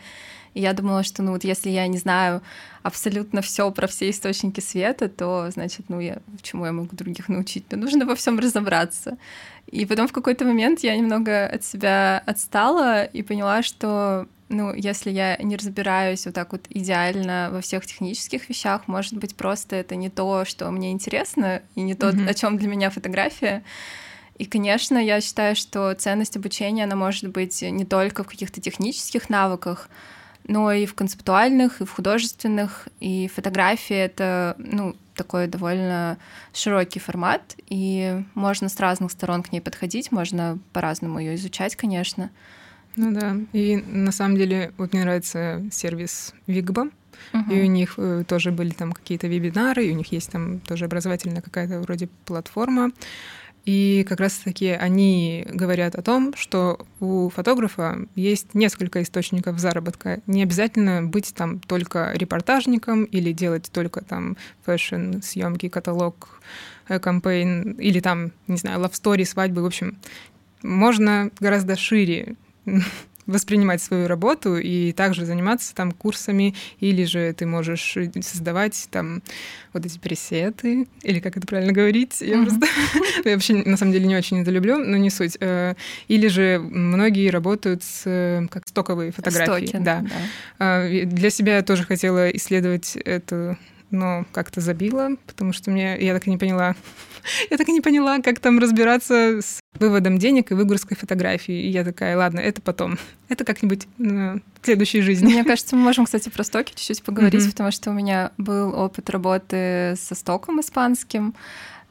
[0.54, 2.42] И я думала, что, ну, вот если я не знаю
[2.82, 7.64] абсолютно все про все источники света, то, значит, ну, я, чему я могу других научить?
[7.70, 9.16] Но нужно во всем разобраться.
[9.66, 15.10] И потом в какой-то момент я немного от себя отстала и поняла, что ну, если
[15.10, 19.96] я не разбираюсь вот так вот идеально во всех технических вещах, может быть, просто это
[19.96, 22.28] не то, что мне интересно, и не то, mm-hmm.
[22.28, 23.64] о чем для меня фотография.
[24.38, 29.28] И, конечно, я считаю, что ценность обучения, она может быть не только в каких-то технических
[29.30, 29.88] навыках,
[30.44, 36.18] но и в концептуальных, и в художественных, и фотографии— это, ну, такой довольно
[36.52, 42.30] широкий формат, и можно с разных сторон к ней подходить, можно по-разному ее изучать, конечно.
[42.96, 46.88] Ну да, и на самом деле вот мне нравится сервис Вигба,
[47.32, 47.50] uh-huh.
[47.50, 50.84] и у них э, тоже были там какие-то вебинары, и у них есть там тоже
[50.84, 52.92] образовательная какая-то вроде платформа,
[53.64, 60.20] и как раз-таки они говорят о том, что у фотографа есть несколько источников заработка.
[60.26, 66.40] Не обязательно быть там только репортажником или делать только там fashion, съемки, каталог,
[66.88, 69.62] э, campaign или там, не знаю, story, свадьбы.
[69.62, 69.96] В общем,
[70.62, 72.34] можно гораздо шире
[73.26, 79.22] воспринимать свою работу и также заниматься там курсами, или же ты можешь создавать там
[79.72, 82.42] вот эти пресеты, или как это правильно говорить, я mm-hmm.
[82.42, 82.66] просто
[83.24, 85.36] я вообще на самом деле не очень это люблю, но не суть.
[85.40, 85.74] Э,
[86.08, 90.00] или же многие работают с как стоковые фотографии, Стоки, да.
[90.00, 90.10] да.
[90.58, 93.56] А, для себя я тоже хотела исследовать эту
[93.92, 96.74] но как-то забила, потому что мне я так и не поняла,
[97.50, 101.62] я так и не поняла, как там разбираться с выводом денег и выгрузкой фотографий.
[101.62, 105.26] И я такая, ладно, это потом, это как-нибудь в следующей жизни.
[105.26, 107.50] Мне кажется, мы можем, кстати, про стоки чуть-чуть поговорить, mm-hmm.
[107.50, 111.34] потому что у меня был опыт работы со стоком испанским.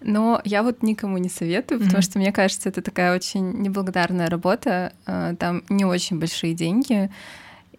[0.04, 2.06] Но я вот никому не советую, потому mm-hmm.
[2.06, 4.94] что мне кажется, это такая очень неблагодарная работа.
[5.06, 7.12] А, там не очень большие деньги.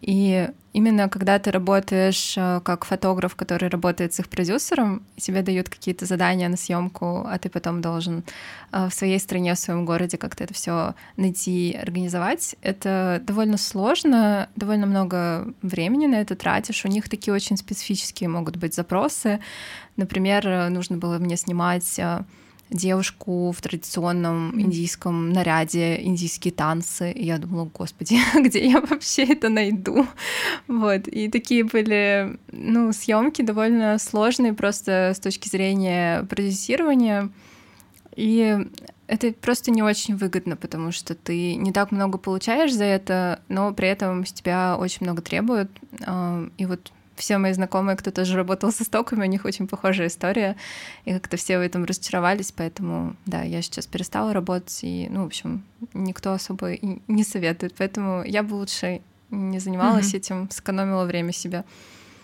[0.00, 5.68] И именно когда ты работаешь э, как фотограф, который работает с их продюсером, тебе дают
[5.68, 8.24] какие-то задания на съемку, а ты потом должен
[8.72, 14.48] э, в своей стране, в своем городе как-то это все найти, организовать, это довольно сложно,
[14.56, 16.84] довольно много времени на это тратишь.
[16.84, 19.40] У них такие очень специфические могут быть запросы.
[19.96, 22.00] Например, э, нужно было мне снимать
[22.72, 27.12] девушку в традиционном индийском наряде, индийские танцы.
[27.12, 30.06] И я думала, господи, где я вообще это найду?
[30.68, 31.08] Вот.
[31.08, 37.30] И такие были, ну, съемки довольно сложные просто с точки зрения продюсирования.
[38.16, 38.58] И
[39.06, 43.72] это просто не очень выгодно, потому что ты не так много получаешь за это, но
[43.74, 45.70] при этом с тебя очень много требуют.
[46.06, 50.08] А, и вот все мои знакомые, кто тоже работал со стоками, у них очень похожая
[50.08, 50.56] история,
[51.04, 55.26] и как-то все в этом разочаровались, поэтому, да, я сейчас перестала работать, и, ну, в
[55.26, 55.62] общем,
[55.94, 60.16] никто особо не советует, поэтому я бы лучше не занималась mm-hmm.
[60.16, 61.64] этим, сэкономила время себя.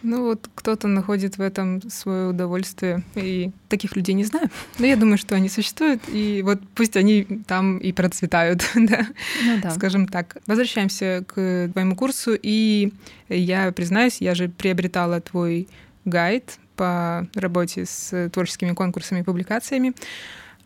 [0.02, 4.48] Ну вот кто-то находит в этом свое удовольствие, и таких людей не знаю.
[4.78, 9.06] Но я думаю, что они существуют, и вот пусть они там и процветают, да,
[9.44, 9.70] ну, да.
[9.70, 10.36] скажем так.
[10.46, 12.92] Возвращаемся к твоему курсу, и
[13.28, 15.68] я признаюсь, я же приобретала твой
[16.04, 19.94] гайд по работе с творческими конкурсами и публикациями.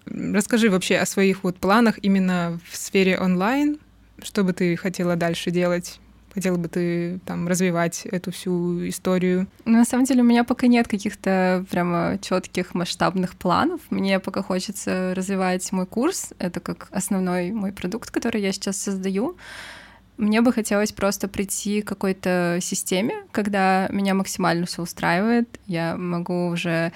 [0.04, 3.78] Расскажи вообще о своих вот планах именно в сфере онлайн,
[4.22, 6.00] что бы ты хотела дальше делать
[6.34, 9.46] Хотела бы ты там развивать эту всю историю?
[9.64, 13.80] Ну, на самом деле у меня пока нет каких-то прямо четких масштабных планов.
[13.90, 16.32] Мне пока хочется развивать мой курс.
[16.38, 19.36] Это как основной мой продукт, который я сейчас создаю.
[20.16, 25.58] Мне бы хотелось просто прийти к какой-то системе, когда меня максимально все устраивает.
[25.66, 26.92] Я могу уже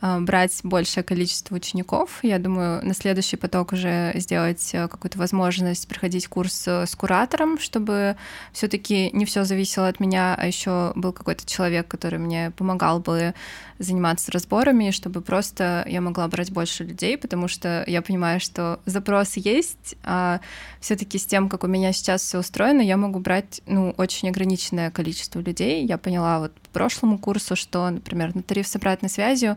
[0.00, 2.20] брать большее количество учеников.
[2.22, 7.58] Я думаю, на следующий поток уже сделать э, какую-то возможность проходить курс э, с куратором,
[7.58, 8.16] чтобы
[8.52, 13.34] все-таки не все зависело от меня, а еще был какой-то человек, который мне помогал бы
[13.80, 19.36] заниматься разборами, чтобы просто я могла брать больше людей, потому что я понимаю, что запрос
[19.36, 20.40] есть, а
[20.80, 24.90] все-таки с тем, как у меня сейчас все устроено, я могу брать ну, очень ограниченное
[24.90, 25.84] количество людей.
[25.86, 29.56] Я поняла вот по прошлому курсу, что, например, на тариф с обратной связью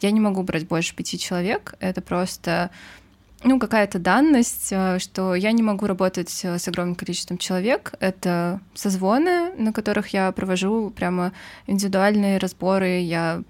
[0.00, 1.74] я не могу брать больше пяти человек.
[1.80, 2.70] Это просто
[3.46, 7.92] ну, какая-то данность, э, что я не могу работать э, с огромным количеством человек.
[8.00, 11.32] Это созвоны, на которых я провожу прямо
[11.68, 12.98] индивидуальные разборы.
[12.98, 13.42] Я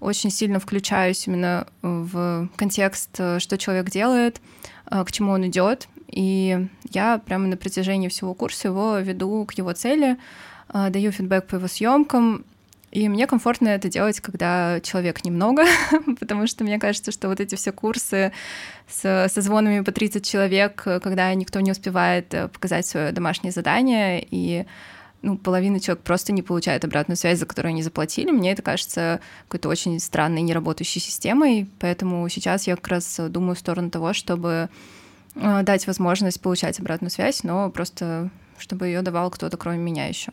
[0.00, 4.40] очень сильно включаюсь именно в контекст, э, что человек делает,
[4.90, 5.88] к чему он идет.
[6.08, 10.18] И я прямо на протяжении всего курса его веду к его цели,
[10.72, 12.44] даю фидбэк по его съемкам,
[12.94, 15.64] и мне комфортно это делать, когда человек немного,
[16.20, 18.32] потому что мне кажется, что вот эти все курсы
[18.88, 24.66] с созвонами по 30 человек, когда никто не успевает э, показать свое домашнее задание, и
[25.22, 28.30] ну, половина человек просто не получает обратную связь, за которую они заплатили.
[28.30, 33.58] Мне это кажется какой-то очень странной, неработающей системой, поэтому сейчас я как раз думаю в
[33.58, 34.68] сторону того, чтобы
[35.34, 40.32] э, дать возможность получать обратную связь, но просто чтобы ее давал кто-то, кроме меня еще.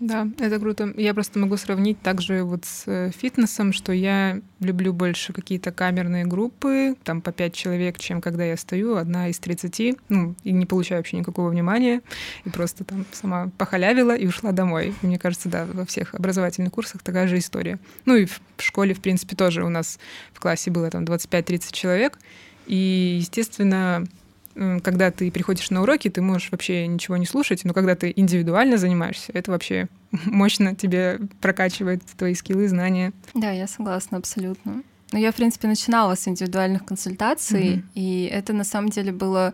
[0.00, 0.92] Да, это круто.
[0.96, 6.24] Я просто могу сравнить также вот с э, фитнесом, что я люблю больше какие-то камерные
[6.24, 10.66] группы, там по пять человек, чем когда я стою, одна из 30, ну, и не
[10.66, 12.02] получаю вообще никакого внимания,
[12.44, 14.94] и просто там сама похалявила и ушла домой.
[15.00, 17.78] И мне кажется, да, во всех образовательных курсах такая же история.
[18.04, 20.00] Ну и в школе, в принципе, тоже у нас
[20.32, 22.18] в классе было там 25-30 человек,
[22.66, 24.06] и, естественно,
[24.54, 28.76] когда ты приходишь на уроки, ты можешь вообще ничего не слушать, но когда ты индивидуально
[28.76, 29.88] занимаешься, это вообще
[30.26, 33.12] мощно тебе прокачивает твои скиллы, знания.
[33.34, 34.82] Да, я согласна абсолютно.
[35.12, 37.82] Ну, я, в принципе, начинала с индивидуальных консультаций, mm-hmm.
[37.94, 39.52] и это на самом деле было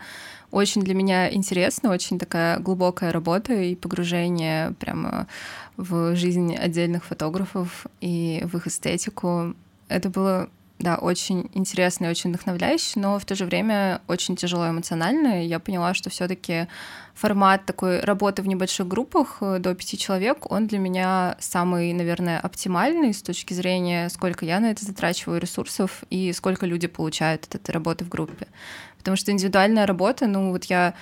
[0.51, 5.27] очень для меня интересно, очень такая глубокая работа и погружение прямо
[5.77, 9.55] в жизнь отдельных фотографов и в их эстетику.
[9.89, 10.49] Это было
[10.81, 15.45] да, очень интересно и очень вдохновляюще, но в то же время очень тяжело эмоционально.
[15.45, 16.69] И я поняла, что все-таки
[17.15, 22.41] формат такой работы в небольших группах э, до пяти человек, он для меня самый, наверное,
[22.41, 27.57] оптимальный с точки зрения, сколько я на это затрачиваю ресурсов и сколько люди получают от
[27.57, 28.47] этой работы в группе.
[28.97, 30.95] Потому что индивидуальная работа, ну вот я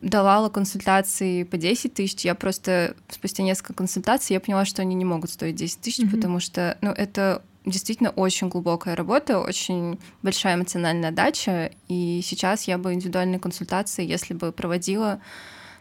[0.00, 5.04] давала консультации по 10 тысяч, я просто спустя несколько консультаций я поняла, что они не
[5.04, 6.10] могут стоить 10 тысяч, mm-hmm.
[6.10, 11.70] потому что, ну, это действительно очень глубокая работа, очень большая эмоциональная дача.
[11.88, 15.20] И сейчас я бы индивидуальные консультации, если бы проводила,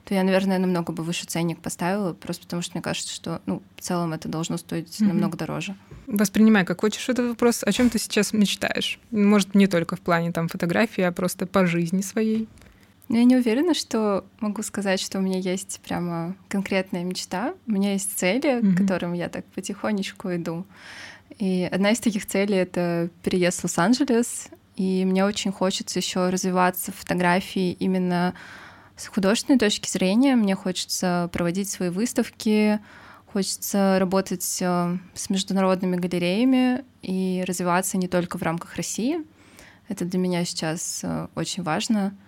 [0.06, 3.62] то я, наверное, намного бы выше ценник поставила, просто потому что мне кажется, что ну,
[3.76, 5.08] в целом это должно стоить mm-hmm.
[5.08, 5.76] намного дороже.
[6.08, 7.64] Воспринимай как хочешь этот вопрос.
[7.64, 9.00] О чем ты сейчас мечтаешь?
[9.12, 12.48] Может, не только в плане там фотографии, а просто по жизни своей?
[13.08, 17.56] Но я не уверена, что могу сказать, что у меня есть прямо конкретная мечта.
[17.68, 18.74] У меня есть цели, mm-hmm.
[18.74, 20.66] к которым я так потихонечку иду.
[21.38, 24.48] И одна из таких целей— это переезд в Лос-Анджелес.
[24.76, 28.34] И мне очень хочется еще развиваться в фотографии именно
[28.96, 30.36] с художественной точки зрения.
[30.36, 32.80] Мне хочется проводить свои выставки,
[33.26, 39.20] хочется работать э, с международными галереями и развиваться не только в рамках России.
[39.88, 42.16] Это для меня сейчас э, очень важно—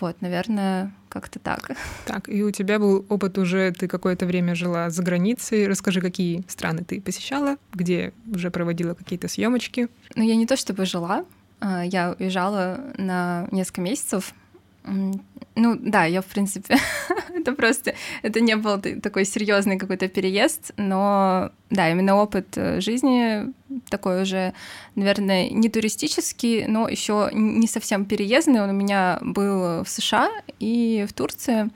[0.00, 1.70] вот, наверное, как-то так.
[2.06, 5.66] Так, и у тебя был опыт уже, ты какое-то время жила за границей.
[5.66, 9.88] Расскажи, какие страны ты посещала, где уже проводила какие-то съемочки?
[10.16, 11.24] Ну, я не то чтобы жила,
[11.60, 14.34] а, я уезжала на несколько месяцев
[14.84, 16.76] ну да, я в принципе,
[17.34, 23.52] это просто, это не был такой серьезный какой-то переезд, но да, именно опыт э, жизни
[23.88, 24.52] такой уже,
[24.94, 28.62] наверное, не туристический, но еще не совсем переездный.
[28.62, 31.70] Он у меня был в США и в Турции.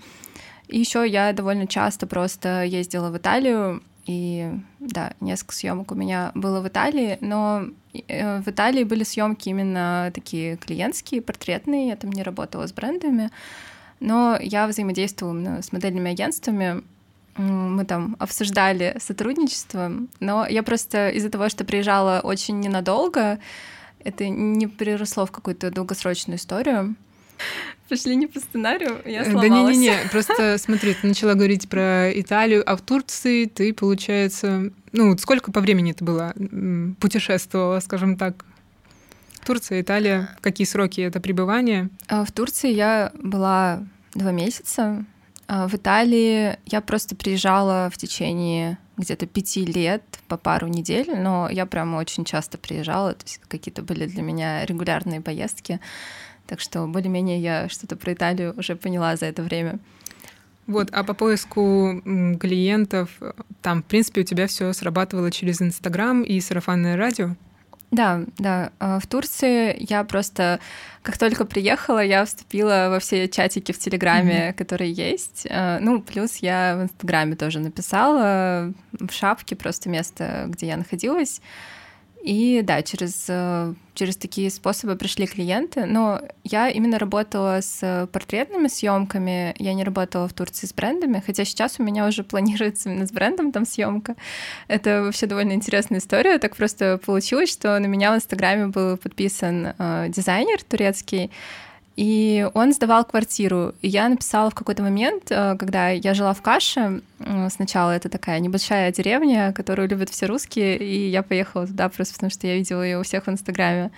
[0.68, 6.32] И еще я довольно часто просто ездила в Италию, и да, несколько съемок у меня
[6.34, 12.10] было в Италии, но э, в Италии были съемки именно такие клиентские, портретные, я там
[12.10, 13.30] не работала с брендами,
[14.00, 16.82] но я взаимодействовала с модельными агентствами,
[17.36, 23.38] мы там обсуждали сотрудничество, но я просто из-за того, что приезжала очень ненадолго,
[24.02, 26.96] это не переросло в какую-то долгосрочную историю.
[27.88, 29.48] Пошли не по сценарию, я сломалась.
[29.48, 35.16] Да не-не-не, просто смотри, ты начала говорить про Италию, а в Турции ты, получается, ну,
[35.16, 36.34] сколько по времени ты была,
[37.00, 38.44] путешествовала, скажем так?
[39.44, 41.88] Турция, Италия, какие сроки это пребывания?
[42.08, 43.82] А, в Турции я была
[44.14, 45.04] два месяца,
[45.46, 51.48] а в Италии я просто приезжала в течение где-то пяти лет по пару недель, но
[51.50, 55.80] я прямо очень часто приезжала, то есть какие-то были для меня регулярные поездки.
[56.48, 59.78] Так что более-менее я что-то про Италию уже поняла за это время.
[60.66, 62.02] Вот, а по поиску
[62.40, 63.10] клиентов,
[63.62, 67.36] там, в принципе, у тебя все срабатывало через Инстаграм и сарафанное радио?
[67.90, 68.70] Да, да.
[68.78, 70.60] А в Турции я просто,
[71.02, 74.52] как только приехала, я вступила во все чатики в Телеграме, mm-hmm.
[74.54, 75.46] которые есть.
[75.50, 81.40] А, ну, плюс я в Инстаграме тоже написала в шапке просто место, где я находилась.
[82.22, 85.86] И да, через, э, через такие способы пришли клиенты.
[85.86, 89.54] Но я именно работала с портретными съемками.
[89.58, 93.12] Я не работала в Турции с брендами, хотя сейчас у меня уже планируется именно с
[93.12, 94.16] брендом там съемка.
[94.66, 96.38] Это вообще довольно интересная история.
[96.38, 101.30] Так просто получилось, что на меня в Инстаграме был подписан э, дизайнер турецкий.
[101.98, 103.74] И он сдавал квартиру.
[103.82, 107.00] И я написала в какой-то момент, э, когда я жила в Каше,
[107.50, 112.30] сначала это такая небольшая деревня, которую любят все русские, и я поехала туда просто потому,
[112.30, 113.90] что я видела ее у всех в Инстаграме.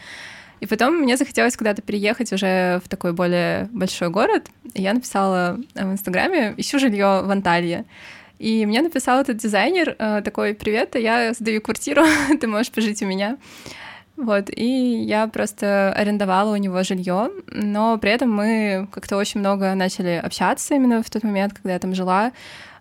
[0.60, 4.48] И потом мне захотелось куда-то переехать уже в такой более большой город.
[4.72, 7.84] И я написала в Инстаграме «Ищу жилье в Анталии».
[8.38, 12.04] И мне написал этот дизайнер э, такой «Привет, я сдаю квартиру,
[12.40, 13.36] ты можешь пожить у меня».
[14.20, 19.74] Вот, и я просто арендовала у него жилье, но при этом мы как-то очень много
[19.74, 22.32] начали общаться именно в тот момент, когда я там жила.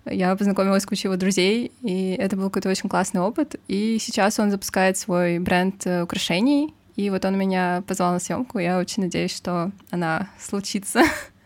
[0.06, 3.56] Я познакомилась с кучей его друзей, и это был какой-то очень классный опыт.
[3.70, 8.60] И сейчас он запускает свой бренд э, украшений, и вот он меня позвал на съемку.
[8.60, 11.04] Я очень надеюсь, что она случится.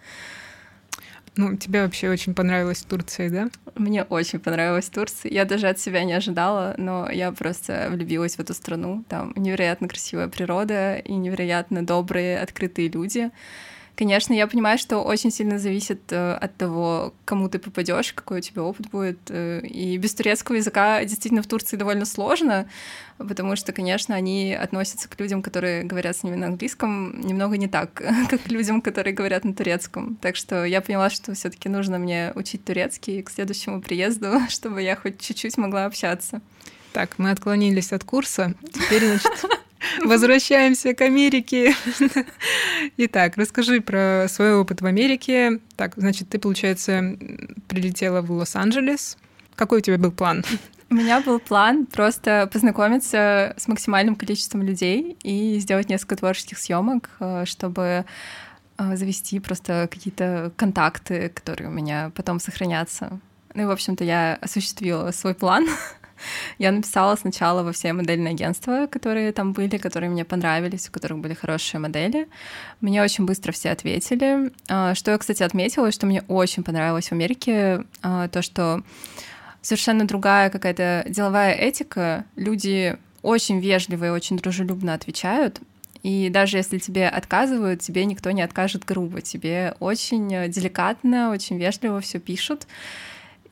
[1.35, 3.49] Ну, тебе вообще очень понравилось в Турции, да?
[3.75, 5.31] Мне очень понравилось Турция.
[5.31, 9.03] Я даже от себя не ожидала, но я просто влюбилась в эту страну.
[9.09, 13.31] Там невероятно красивая природа и невероятно добрые, открытые люди.
[13.95, 18.41] Конечно, я понимаю, что очень сильно зависит э, от того, кому ты попадешь, какой у
[18.41, 19.19] тебя опыт будет.
[19.29, 22.67] Э, и без турецкого языка действительно в Турции довольно сложно,
[23.19, 27.67] потому что, конечно, они относятся к людям, которые говорят с ними на английском, немного не
[27.67, 27.93] так,
[28.29, 30.15] как к людям, которые говорят на турецком.
[30.15, 34.81] Так что я поняла, что все таки нужно мне учить турецкий к следующему приезду, чтобы
[34.81, 36.41] я хоть чуть-чуть могла общаться.
[36.93, 38.55] Так, мы отклонились от курса.
[38.71, 39.45] Теперь, значит,
[40.03, 41.75] Возвращаемся к Америке.
[42.97, 45.59] Итак, расскажи про свой опыт в Америке.
[45.75, 47.17] Так, значит, ты, получается,
[47.67, 49.17] прилетела в Лос-Анджелес.
[49.55, 50.43] Какой у тебя был план?
[50.89, 57.09] У меня был план просто познакомиться с максимальным количеством людей и сделать несколько творческих съемок,
[57.19, 58.05] э, чтобы
[58.77, 63.19] э, завести просто какие-то контакты, которые у меня потом сохранятся.
[63.55, 65.67] Ну и, в общем-то, я осуществила свой план.
[66.57, 71.19] Я написала сначала во все модельные агентства, которые там были, которые мне понравились, у которых
[71.19, 72.27] были хорошие модели.
[72.81, 74.51] Мне очень быстро все ответили.
[74.69, 78.83] А, что я, кстати, отметила, что мне очень понравилось в Америке, а, то, что
[79.61, 82.25] совершенно другая какая-то деловая этика.
[82.35, 85.61] Люди очень вежливо и очень дружелюбно отвечают.
[86.03, 89.21] И даже если тебе отказывают, тебе никто не откажет грубо.
[89.21, 92.67] Тебе очень деликатно, очень вежливо все пишут.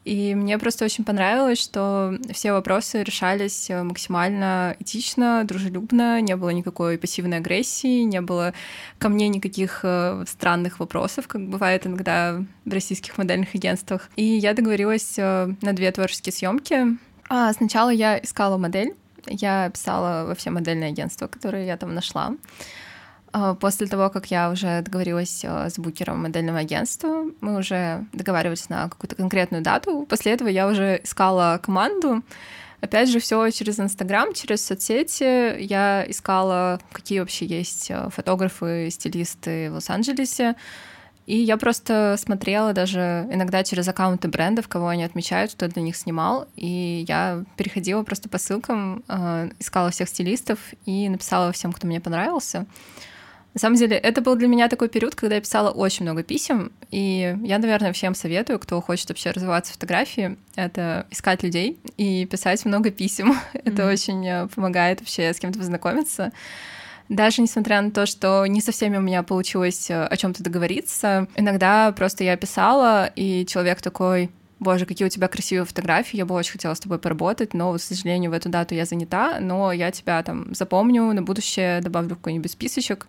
[0.04, 6.50] И мне просто очень понравилось, что все вопросы решались э, максимально этично, дружелюбно, не было
[6.50, 8.54] никакой пассивной агрессии, не было
[8.98, 14.10] ко мне никаких э, странных вопросов, как бывает иногда в российских модельных агентствах.
[14.16, 16.98] И я договорилась э, на две творческие съемки.
[17.30, 18.96] А сначала я искала модель,
[19.28, 22.34] я писала во все модельные агентства, которые я там нашла.
[23.34, 28.70] А, после того, как я уже договорилась э, с букером модельного агентства, мы уже договаривались
[28.70, 30.06] на какую-то конкретную дату.
[30.10, 32.24] После этого я уже искала команду.
[32.82, 35.62] Опять же, все через Инстаграм, через соцсети.
[35.62, 40.56] Я искала, какие вообще есть э, фотографы, стилисты в Лос-Анджелесе.
[41.26, 45.96] И я просто смотрела даже иногда через аккаунты брендов, кого они отмечают, кто для них
[45.96, 46.48] снимал.
[46.58, 49.04] И я переходила просто по ссылкам,
[49.60, 52.66] искала всех стилистов и написала всем, кто мне понравился.
[53.54, 56.72] На самом деле, это был для меня такой период, когда я писала очень много писем,
[56.90, 62.26] и я, наверное, всем советую, кто хочет вообще развиваться в фотографии, это искать людей и
[62.26, 63.32] писать много писем.
[63.32, 63.62] Mm-hmm.
[63.66, 66.32] это очень э, помогает вообще с кем-то познакомиться.
[67.10, 71.28] Даже несмотря на то, что не со всеми у меня получилось э, о чем-то договориться,
[71.36, 74.32] иногда просто я писала, и человек такой,
[74.62, 77.82] боже, какие у тебя красивые фотографии, я бы очень хотела с тобой поработать, но, к
[77.82, 82.52] сожалению, в эту дату я занята, но я тебя там запомню, на будущее добавлю какой-нибудь
[82.52, 83.08] списочек.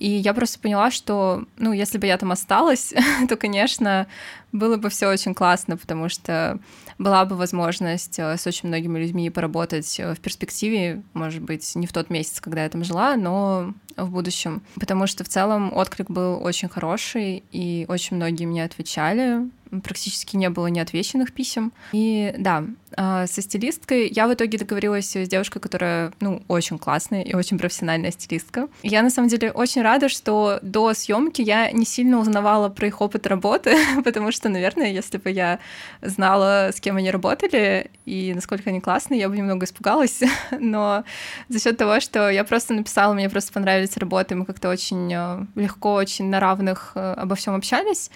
[0.00, 2.92] И я просто поняла, что, ну, если бы я там осталась,
[3.28, 4.08] то, конечно,
[4.50, 6.58] было бы все очень классно, потому что
[6.98, 11.86] была бы возможность э, с очень многими людьми поработать э, в перспективе, может быть, не
[11.86, 14.62] в тот месяц, когда я там жила, но в будущем.
[14.74, 19.48] Потому что в целом отклик был очень хороший, и очень многие мне отвечали,
[19.80, 21.72] практически не было неотвеченных писем.
[21.92, 22.64] И да,
[22.96, 27.58] а, со стилисткой я в итоге договорилась с девушкой, которая, ну, очень классная и очень
[27.58, 28.68] профессиональная стилистка.
[28.82, 33.00] Я, на самом деле, очень рада, что до съемки я не сильно узнавала про их
[33.00, 35.58] опыт работы, потому что, наверное, если бы я
[36.02, 40.20] знала, с кем они работали и насколько они классные, я бы немного испугалась.
[40.58, 41.04] Но
[41.48, 45.46] за счет того, что я просто написала, мне просто понравились работы, мы как-то очень э,
[45.54, 48.10] легко, очень на равных э, обо всем общались,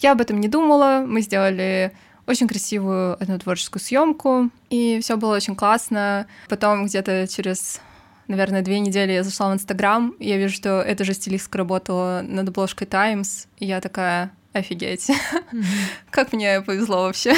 [0.00, 1.04] я об этом не думала.
[1.06, 1.92] Мы сделали
[2.26, 6.26] очень красивую одну творческую съемку, и все было очень классно.
[6.48, 7.80] Потом где-то через
[8.28, 12.22] наверное, две недели я зашла в Инстаграм, и я вижу, что эта же стилистка работала
[12.26, 15.64] над обложкой Times, и я такая, офигеть, mm-hmm.
[16.10, 17.34] как мне повезло вообще.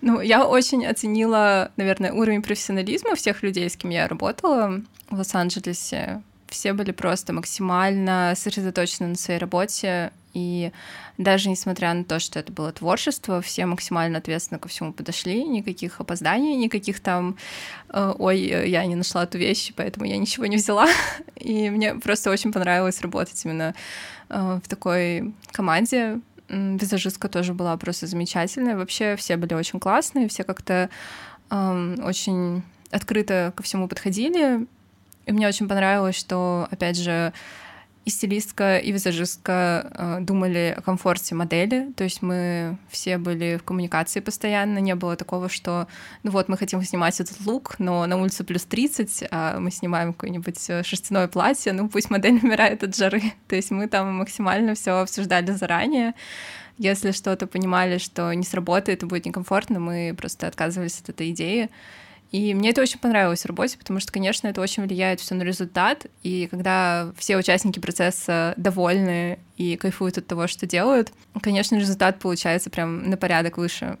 [0.00, 6.22] ну, я очень оценила, наверное, уровень профессионализма всех людей, с кем я работала в Лос-Анджелесе.
[6.48, 10.72] Все были просто максимально сосредоточены на своей работе, и
[11.18, 16.00] даже несмотря на то, что это было творчество, все максимально ответственно ко всему подошли, никаких
[16.00, 17.36] опозданий, никаких там
[17.88, 20.88] э, «Ой, я не нашла эту вещь, поэтому я ничего не взяла».
[21.36, 23.74] И мне просто очень понравилось работать именно
[24.28, 26.20] э, в такой команде.
[26.48, 28.76] Визажистка тоже была просто замечательная.
[28.76, 30.90] Вообще все были очень классные, все как-то
[31.50, 34.66] э, очень открыто ко всему подходили.
[35.26, 37.32] И мне очень понравилось, что, опять же,
[38.10, 43.62] и стилистка, и визажистка э, думали о комфорте модели, то есть мы все были в
[43.62, 45.86] коммуникации постоянно, не было такого, что,
[46.24, 50.12] ну вот, мы хотим снимать этот лук, но на улице плюс 30, а мы снимаем
[50.12, 54.74] какое-нибудь э, шерстяное платье, ну пусть модель умирает от жары, то есть мы там максимально
[54.74, 56.14] все обсуждали заранее,
[56.78, 61.70] если что-то понимали, что не сработает и будет некомфортно, мы просто отказывались от этой идеи.
[62.30, 65.42] И мне это очень понравилось в работе, потому что, конечно, это очень влияет все на
[65.42, 66.06] результат.
[66.22, 71.12] И когда все участники процесса довольны и кайфуют от того, что делают,
[71.42, 73.98] конечно, результат получается прям на порядок выше.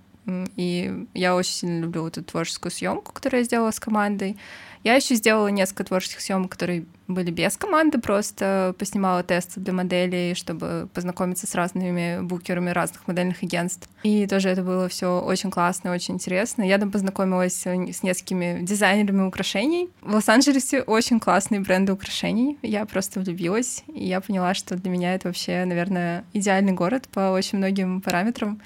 [0.56, 4.36] И я очень сильно люблю эту творческую съемку, которую я сделала с командой.
[4.82, 10.34] Я еще сделала несколько творческих съемок, которые были без команды, просто поснимала тесты для моделей,
[10.34, 13.90] чтобы познакомиться с разными букерами разных модельных агентств.
[14.04, 16.62] И тоже это было все очень классно, очень интересно.
[16.62, 19.90] Я там познакомилась с несколькими дизайнерами украшений.
[20.00, 22.58] В Лос-Анджелесе очень классные бренды украшений.
[22.62, 27.32] Я просто влюбилась, и я поняла, что для меня это вообще, наверное, идеальный город по
[27.32, 28.58] очень многим параметрам.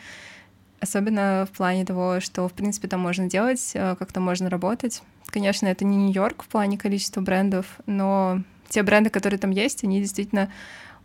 [0.85, 5.03] Особенно в плане того, что, в принципе, там можно делать, э, как там можно работать.
[5.29, 9.99] Конечно, это не Нью-Йорк в плане количества брендов, но те бренды, которые там есть, они
[10.03, 10.51] действительно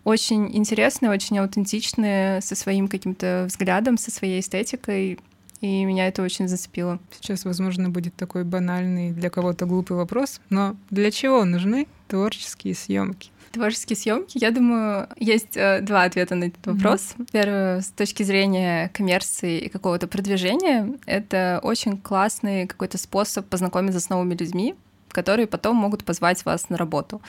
[0.04, 5.18] очень интересные, очень аутентичные, со своим каким-то взглядом, со своей эстетикой.
[5.62, 7.00] И меня это очень зацепило.
[7.12, 13.32] Сейчас, возможно, будет такой банальный для кого-то глупый вопрос, но для чего нужны творческие съемки?
[13.52, 17.14] Творческие съемки, я думаю, есть э, два ответа на этот вопрос.
[17.18, 17.30] Mm-hmm.
[17.32, 24.10] Первый, с точки зрения коммерции и какого-то продвижения, это очень классный какой-то способ познакомиться с
[24.10, 24.76] новыми людьми,
[25.12, 27.22] которые потом могут позвать вас на работу.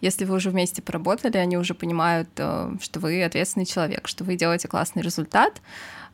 [0.00, 4.36] Если вы уже вместе поработали, они уже понимают, э, что вы ответственный человек, что вы
[4.36, 5.60] делаете классный результат,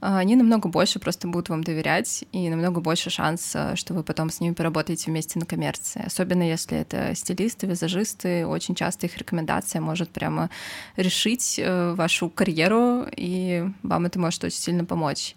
[0.00, 4.40] они намного больше просто будут вам доверять, и намного больше шанс, что вы потом с
[4.40, 6.02] ними поработаете вместе на коммерции.
[6.04, 10.50] Особенно если это стилисты, визажисты, очень часто их рекомендация может прямо
[10.96, 15.34] решить э, вашу карьеру, и вам это может очень сильно помочь.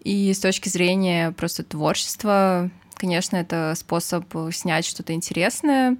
[0.00, 5.96] И с точки зрения просто творчества, конечно, это способ снять что-то интересное,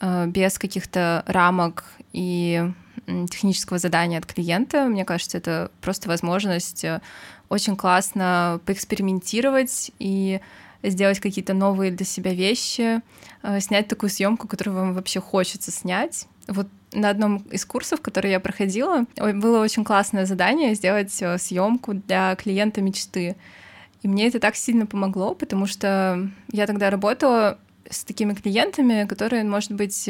[0.00, 2.72] э, без каких-то рамок и
[3.06, 4.86] технического задания от клиента.
[4.86, 7.00] Мне кажется, это просто возможность э,
[7.48, 10.40] очень классно поэкспериментировать и
[10.82, 13.00] сделать какие-то новые для себя вещи,
[13.42, 16.26] э, снять такую съемку, которую вам вообще хочется снять.
[16.48, 21.94] Вот на одном из курсов, который я проходила, было очень классное задание сделать э, съемку
[21.94, 23.36] для клиента мечты.
[24.02, 29.44] И мне это так сильно помогло, потому что я тогда работала с такими клиентами, которые,
[29.44, 30.08] может быть,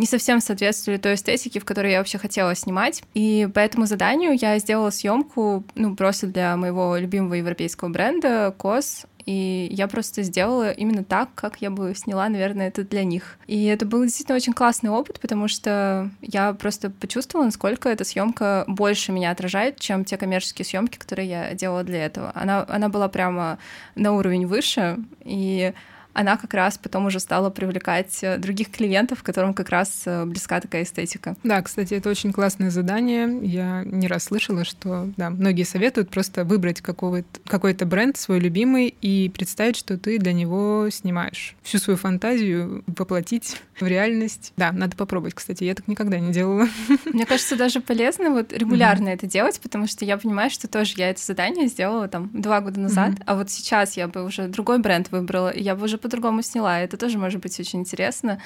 [0.00, 3.02] не совсем соответствовали той эстетике, в которой я вообще хотела снимать.
[3.12, 9.06] И по этому заданию я сделала съемку, ну, просто для моего любимого европейского бренда COS,
[9.26, 13.38] и я просто сделала именно так, как я бы сняла, наверное, это для них.
[13.46, 18.64] И это был действительно очень классный опыт, потому что я просто почувствовала, насколько эта съемка
[18.68, 22.32] больше меня отражает, чем те коммерческие съемки, которые я делала для этого.
[22.34, 23.58] Она, она была прямо
[23.96, 25.74] на уровень выше, и
[26.12, 30.60] она как раз потом уже стала привлекать э, других клиентов, которым как раз э, близка
[30.60, 31.36] такая эстетика.
[31.42, 33.38] Да, кстати, это очень классное задание.
[33.42, 38.94] Я не раз слышала, что да, многие советуют просто выбрать какой-то, какой-то бренд свой любимый
[39.00, 41.54] и представить, что ты для него снимаешь.
[41.62, 44.52] Всю свою фантазию воплотить в реальность.
[44.56, 45.64] Да, надо попробовать, кстати.
[45.64, 46.68] Я так никогда не делала.
[47.06, 49.14] Мне кажется, даже полезно вот регулярно mm-hmm.
[49.14, 52.80] это делать, потому что я понимаю, что тоже я это задание сделала там два года
[52.80, 53.22] назад, mm-hmm.
[53.26, 56.80] а вот сейчас я бы уже другой бренд выбрала, и я бы уже по-другому сняла.
[56.80, 58.40] Это тоже может быть очень интересно.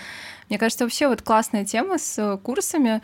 [0.49, 3.01] Мне кажется, вообще вот классная тема с курсами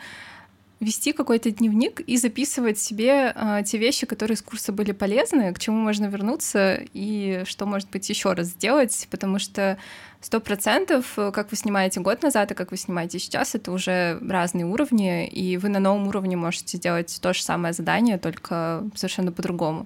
[0.81, 5.59] вести какой-то дневник и записывать себе э, те вещи, которые с курса были полезны, к
[5.59, 9.77] чему можно вернуться и что, может быть, еще раз сделать, потому что
[10.21, 14.65] сто процентов, как вы снимаете год назад и как вы снимаете сейчас, это уже разные
[14.65, 19.85] уровни, и вы на новом уровне можете сделать то же самое задание, только совершенно по-другому.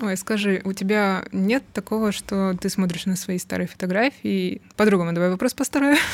[0.00, 4.60] Ой, скажи, у тебя нет такого, что ты смотришь на свои старые фотографии?
[4.76, 5.96] По-другому, давай вопрос построю.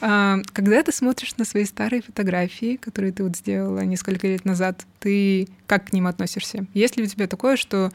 [0.00, 4.86] А, когда ты смотришь на свои старые фотографии, которые ты вот сделала несколько лет назад,
[5.00, 6.66] ты как к ним относишься?
[6.72, 7.90] Есть ли у тебя такое, что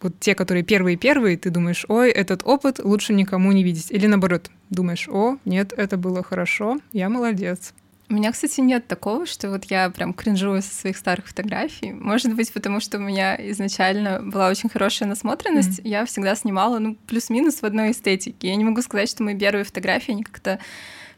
[0.00, 3.90] вот те, которые первые-первые, ты думаешь, ой, этот опыт лучше никому не видеть?
[3.90, 7.74] Или наоборот, думаешь, о, нет, это было хорошо, я молодец.
[8.14, 11.92] У меня, кстати, нет такого, что вот я прям кринжую со своих старых фотографий.
[11.92, 15.80] Может быть, потому что у меня изначально была очень хорошая насмотренность.
[15.80, 15.88] Mm-hmm.
[15.88, 18.46] Я всегда снимала, ну, плюс-минус в одной эстетике.
[18.46, 20.60] Я не могу сказать, что мои первые фотографии, они как-то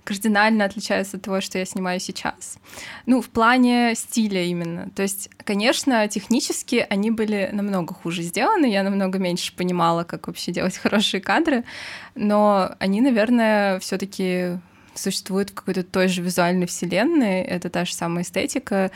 [0.04, 2.56] кардинально отличаются от того, что я снимаю сейчас.
[3.04, 4.88] Ну, в плане стиля именно.
[4.96, 10.50] То есть, конечно, технически они были намного хуже сделаны, я намного меньше понимала, как вообще
[10.50, 11.64] делать хорошие кадры,
[12.14, 14.60] но они, наверное, все таки
[14.98, 18.90] существуют в какой-то той же визуальной вселенной, это та же самая эстетика,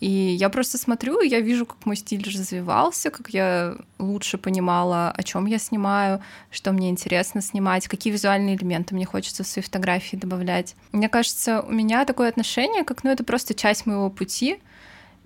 [0.00, 5.22] и я просто смотрю, я вижу, как мой стиль развивался, как я лучше понимала, о
[5.22, 10.16] чем я снимаю, что мне интересно снимать, какие визуальные элементы мне хочется в свои фотографии
[10.16, 10.74] добавлять.
[10.92, 14.58] Мне кажется, у меня такое отношение, как, ну, это просто часть моего пути,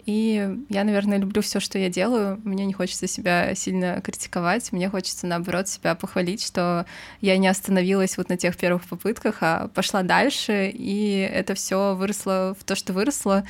[0.09, 2.41] и я, наверное, люблю все, что я делаю.
[2.43, 4.73] Мне не хочется себя сильно критиковать.
[4.73, 6.87] Мне хочется, наоборот, себя похвалить, что
[7.21, 12.57] я не остановилась вот на тех первых попытках, а пошла дальше, и это все выросло
[12.59, 13.45] в то, что выросло.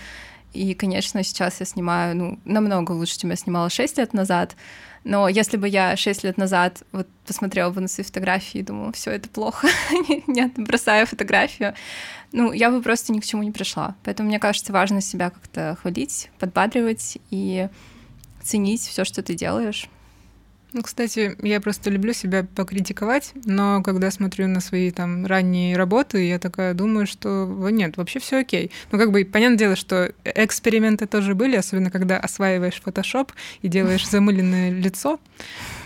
[0.53, 4.57] И, конечно, сейчас я снимаю ну, намного лучше, чем я снимала 6 лет назад.
[5.05, 8.93] Но если бы я 6 лет назад вот посмотрела бы на свои фотографии и думала,
[8.93, 9.69] все это плохо,
[10.27, 11.75] нет, бросаю фотографию,
[12.33, 13.95] ну, я бы просто ни к чему не пришла.
[14.05, 17.69] Поэтому мне кажется, важно себя как-то хвалить, подбадривать и
[18.43, 19.89] ценить все, что ты делаешь.
[20.73, 26.27] Ну, кстати, я просто люблю себя покритиковать, но когда смотрю на свои там ранние работы,
[26.29, 28.71] я такая думаю, что нет, вообще все окей.
[28.93, 33.31] Ну, как бы, понятное дело, что эксперименты тоже были, особенно когда осваиваешь Photoshop
[33.63, 35.19] и делаешь замыленное лицо.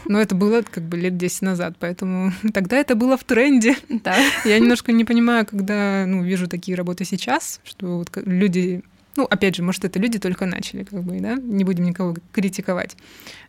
[0.06, 3.76] Но это было как бы лет 10 назад, поэтому тогда это было в тренде.
[3.88, 4.16] Да.
[4.44, 8.82] Я немножко не понимаю, когда ну, вижу такие работы сейчас, что вот люди
[9.14, 12.96] ну, опять же, может, это люди только начали, как бы, да, не будем никого критиковать.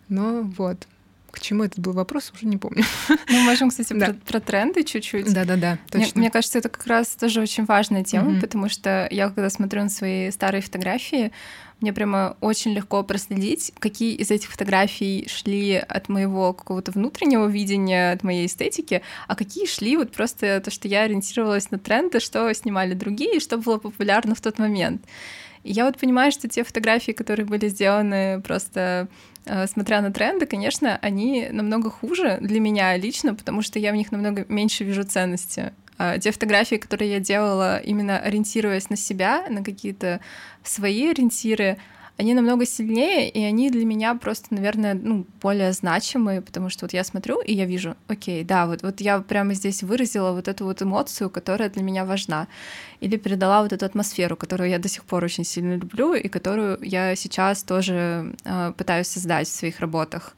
[0.10, 0.88] Но вот,
[1.34, 2.84] к чему этот был вопрос, уже не помню.
[3.30, 4.06] Мы можем, кстати, да.
[4.06, 5.34] про, про тренды чуть-чуть.
[5.34, 6.00] Да-да-да, точно.
[6.00, 8.42] Мне, мне кажется, это как раз тоже очень важная тема, mm-hmm.
[8.42, 11.32] потому что я, когда смотрю на свои старые фотографии,
[11.82, 18.12] мне прямо очень легко проследить, какие из этих фотографий шли от моего какого-то внутреннего видения,
[18.12, 22.54] от моей эстетики, а какие шли вот просто то, что я ориентировалась на тренды, что
[22.54, 25.04] снимали другие, что было популярно в тот момент.
[25.64, 29.08] И я вот понимаю, что те фотографии, которые были сделаны просто
[29.68, 34.12] смотря на тренды, конечно, они намного хуже для меня лично, потому что я в них
[34.12, 35.74] намного меньше вижу ценности.
[35.98, 40.22] А те фотографии, которые я делала, именно ориентируясь на себя, на какие-то
[40.64, 41.78] свои ориентиры,
[42.18, 46.94] они намного сильнее, и они для меня просто, наверное, ну, более значимые, потому что вот
[46.94, 50.66] я смотрю, и я вижу, окей, да, вот, вот я прямо здесь выразила вот эту
[50.66, 52.48] вот эмоцию, которая для меня важна,
[53.00, 56.78] или передала вот эту атмосферу, которую я до сих пор очень сильно люблю, и которую
[56.82, 60.36] я сейчас тоже э, пытаюсь создать в своих работах.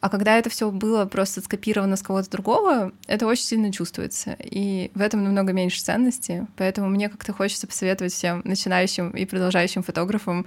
[0.00, 4.34] А когда это все было просто скопировано с кого-то другого, это очень сильно чувствуется.
[4.40, 6.46] И в этом намного меньше ценности.
[6.56, 10.46] Поэтому мне как-то хочется посоветовать всем начинающим и продолжающим фотографам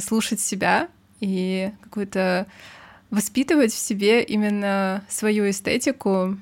[0.00, 0.88] слушать себя
[1.20, 2.46] и какую-то
[3.10, 6.36] воспитывать в себе именно свою эстетику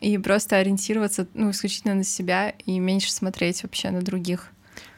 [0.00, 4.48] и просто ориентироваться ну, исключительно на себя и меньше смотреть вообще на других.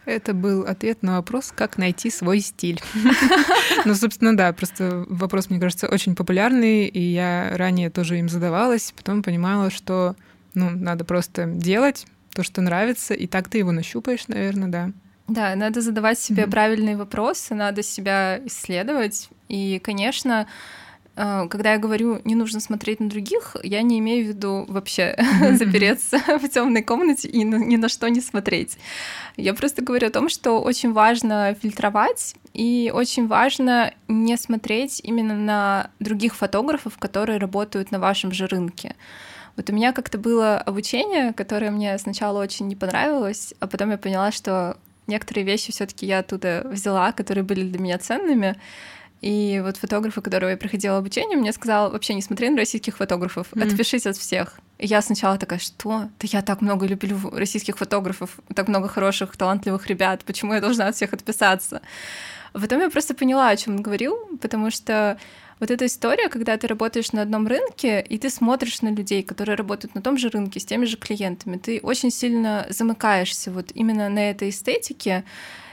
[0.07, 2.81] Это был ответ на вопрос, как найти свой стиль.
[3.85, 8.95] Ну, собственно, да, просто вопрос, мне кажется, очень популярный, и я ранее тоже им задавалась,
[8.97, 10.17] потом понимала, что
[10.55, 14.93] ну, надо просто делать то, что нравится, и так ты его нащупаешь, наверное, да.
[15.27, 16.51] Да, надо задавать себе mm-hmm.
[16.51, 19.31] правильные вопросы, надо себя исследовать.
[19.49, 20.47] И, конечно,
[21.17, 25.17] э, когда я говорю, не нужно смотреть на других, я не имею в виду вообще
[25.53, 28.77] запереться в темной комнате и ни на что не смотреть.
[29.39, 35.35] Я просто говорю о том, что очень важно фильтровать и очень важно не смотреть именно
[35.35, 38.95] на других фотографов, которые работают на вашем же рынке.
[39.57, 43.99] Вот у меня как-то было обучение, которое мне сначала очень не понравилось, а потом я
[43.99, 44.77] поняла, что
[45.07, 48.57] некоторые вещи все-таки я оттуда взяла, которые были для меня ценными.
[49.21, 53.47] И вот фотографы, которого я проходила обучение, мне сказал, вообще не смотри на российских фотографов,
[53.53, 53.67] mm.
[53.67, 54.61] отпишись от всех.
[54.79, 56.11] И я сначала такая, что?
[56.21, 60.89] Да я так много люблю российских фотографов, так много хороших, талантливых ребят, почему я должна
[60.89, 61.81] от всех отписаться?
[62.53, 65.17] Потом я просто поняла, о чем он говорил, потому что
[65.65, 69.57] вот эта история, когда ты работаешь на одном рынке, и ты смотришь на людей, которые
[69.57, 74.11] работают на том же рынке, с теми же клиентами, ты очень сильно замыкаешься вот именно
[74.11, 75.25] на этой эстетике,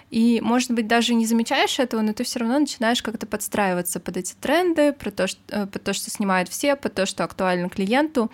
[0.10, 4.16] и, может быть, даже не замечаешь этого, но ты все равно начинаешь как-то подстраиваться под
[4.16, 7.68] эти тренды, про то, что, э, под то, что снимают все, под то, что актуально
[7.68, 8.32] клиенту.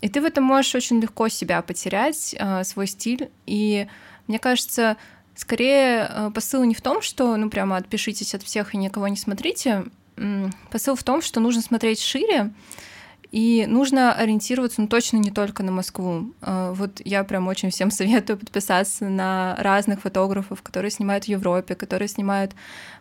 [0.00, 3.30] И ты в этом можешь очень легко себя потерять, э, свой стиль.
[3.46, 3.86] И
[4.26, 4.96] мне кажется,
[5.36, 9.16] скорее э, посыл не в том, что, ну, прямо отпишитесь от всех и никого не
[9.16, 9.84] смотрите,
[10.70, 12.52] посыл в том, что нужно смотреть шире,
[13.30, 16.32] и нужно ориентироваться, ну, точно не только на Москву.
[16.40, 21.74] А, вот я прям очень всем советую подписаться на разных фотографов, которые снимают в Европе,
[21.74, 22.52] которые снимают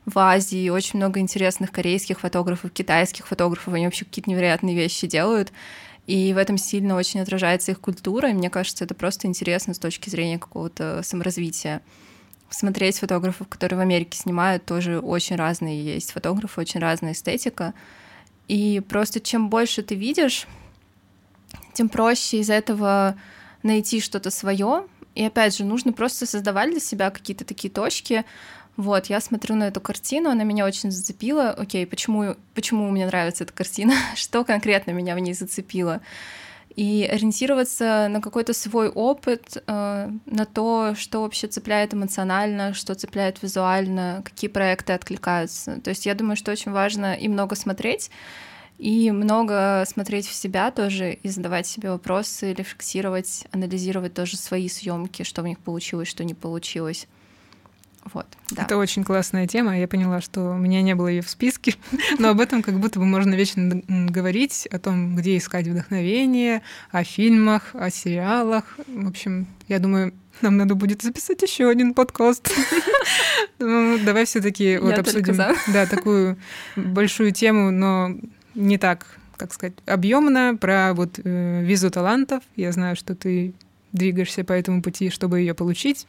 [0.06, 0.70] в Азии.
[0.70, 3.74] Очень много интересных корейских фотографов, китайских фотографов.
[3.74, 5.54] Они вообще какие-то невероятные вещи делают.
[6.08, 8.30] И в этом сильно очень отражается их культура.
[8.30, 11.82] И мне кажется, это просто интересно с точки зрения какого-то саморазвития
[12.50, 17.74] смотреть фотографов, которые в Америке снимают, тоже очень разные есть фотографы, очень разная эстетика.
[18.48, 20.48] И просто чем больше ты видишь,
[21.74, 23.16] тем проще из этого
[23.64, 24.86] найти что-то свое
[25.16, 28.24] И опять же, нужно просто создавать для себя какие-то такие точки.
[28.78, 31.50] Вот, я смотрю на эту картину, она меня очень зацепила.
[31.50, 33.94] Окей, почему, почему мне нравится эта картина?
[34.16, 36.02] Что конкретно меня в ней зацепило?
[36.78, 43.42] И ориентироваться на какой-то свой опыт, э, на то, что вообще цепляет эмоционально, что цепляет
[43.42, 45.82] визуально, какие проекты откликаются.
[45.82, 48.12] То есть я думаю, что очень важно и много смотреть,
[48.78, 55.24] и много смотреть в себя тоже, и задавать себе вопросы, рефлексировать, анализировать тоже свои съемки,
[55.24, 57.08] что в них получилось, что не получилось.
[58.14, 58.64] Вот, да.
[58.64, 59.78] Это очень классная тема.
[59.78, 61.76] Я поняла, что у меня не было ее в списке,
[62.20, 67.04] но об этом как будто бы можно вечно говорить, о том, где искать вдохновение, о
[67.04, 68.78] фильмах, о сериалах.
[68.88, 72.52] В общем, я думаю, нам надо будет записать еще один подкаст.
[73.60, 76.38] Ну, давай все-таки вот обсудим да, такую
[76.76, 78.12] большую тему, но
[78.54, 82.44] не так, как сказать, объемно про вот э, визу талантов.
[82.56, 83.56] Я знаю, что ты
[83.92, 86.06] двигаешься по этому пути, чтобы ее получить.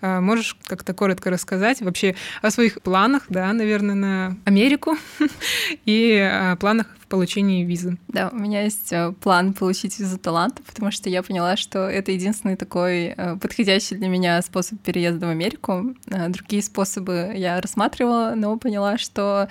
[0.00, 4.96] А, можешь как-то коротко рассказать вообще о своих планах, да, наверное, на Америку
[5.84, 7.98] и о планах в получении визы?
[8.08, 12.12] Да, у меня есть э, план получить визу таланта, потому что я поняла, что это
[12.12, 15.94] единственный такой э, подходящий для меня способ переезда в Америку.
[16.06, 19.48] Э, другие способы я рассматривала, но поняла, что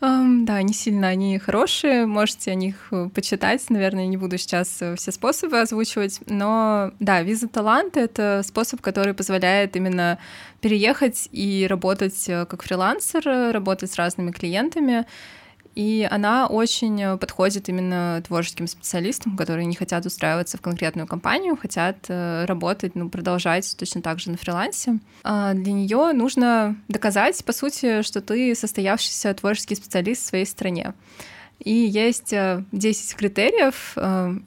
[0.00, 3.68] Um, да, не сильно они хорошие, можете о них э, почитать.
[3.68, 9.12] Наверное, не буду сейчас э, все способы озвучивать, но да, виза таланта— это способ, который
[9.12, 10.18] позволяет именно
[10.60, 15.04] переехать и работать э, как фрилансер, работать с разными клиентами,
[15.78, 21.56] и она очень э, подходит именно творческим специалистам, которые не хотят устраиваться в конкретную компанию,
[21.56, 24.98] хотят э, работать, ну, продолжать точно так же на фрилансе.
[25.22, 30.94] А для нее нужно доказать, по сути, что ты состоявшийся творческий специалист в своей стране.
[31.60, 33.96] И есть 10 э, критериев,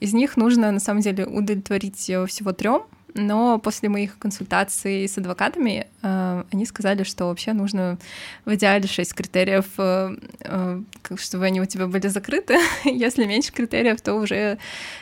[0.00, 2.82] из них нужно на самом деле удовлетворить всего трем,
[3.14, 7.98] но после моих консультаций с адвокатами э, они сказали, что вообще нужно
[8.44, 10.80] в идеале 6 критериев, э, э,
[11.16, 12.58] чтобы они у тебя были закрыты.
[12.84, 14.58] Если меньше критериев, то уже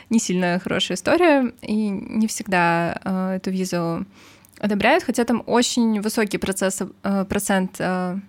[0.09, 4.05] не сильно хорошая история, и не всегда эту визу
[4.59, 6.81] одобряют, хотя там очень высокий процесс,
[7.29, 7.79] процент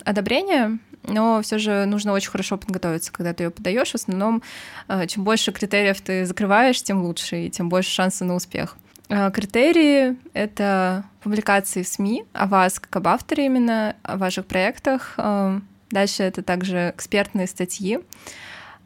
[0.05, 3.91] одобрения, но все же нужно очень хорошо подготовиться, когда ты ее подаешь.
[3.91, 4.43] В основном,
[5.09, 8.77] чем больше критериев ты закрываешь, тем лучше, и тем больше шансов на успех.
[9.15, 15.15] Э, критерии— это публикации в СМИ о вас как об авторе именно, о ваших проектах.
[15.19, 15.61] Э,
[15.91, 17.99] дальше это также экспертные статьи.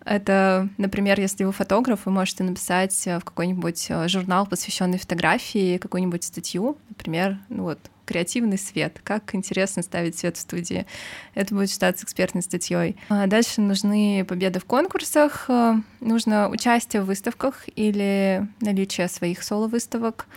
[0.07, 6.23] Это, например, если вы фотограф, вы можете написать в какой-нибудь э, журнал, посвященный фотографии, какую-нибудь
[6.23, 10.87] статью, например, ну вот, креативный свет, как интересно ставить свет в студии.
[11.35, 12.97] Это будет считаться экспертной статьей.
[13.09, 20.29] А дальше нужны победы в конкурсах, э, нужно участие в выставках или наличие своих соло-выставок,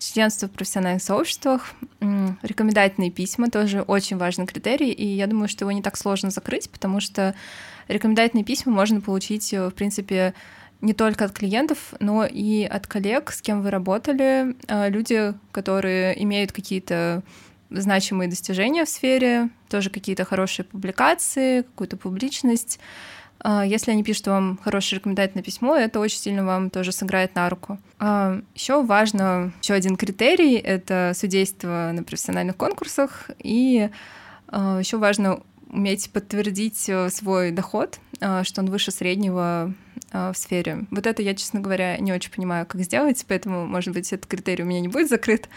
[0.00, 1.70] членство в профессиональных сообществах,
[2.00, 6.68] рекомендательные письма тоже очень важный критерий, и я думаю, что его не так сложно закрыть,
[6.70, 7.36] потому что
[7.88, 10.34] рекомендательные письма можно получить, э, в принципе,
[10.82, 16.20] не только от клиентов, но и от коллег, с кем вы работали, а, люди, которые
[16.24, 17.22] имеют какие-то
[17.70, 22.80] значимые достижения в сфере, тоже какие-то хорошие публикации, какую-то публичность.
[23.38, 27.48] А, если они пишут вам хорошее рекомендательное письмо, это очень сильно вам тоже сыграет на
[27.48, 27.78] руку.
[28.00, 33.88] А, еще важно, еще один критерий— это судейство на профессиональных конкурсах, и
[34.80, 35.40] еще важно
[35.72, 39.74] уметь подтвердить э, свой доход, что он выше среднего
[40.12, 40.84] а, в сфере.
[40.92, 44.62] Вот это я, честно говоря, не очень понимаю, как сделать, поэтому, может быть, этот критерий
[44.62, 45.48] у меня не будет закрыт.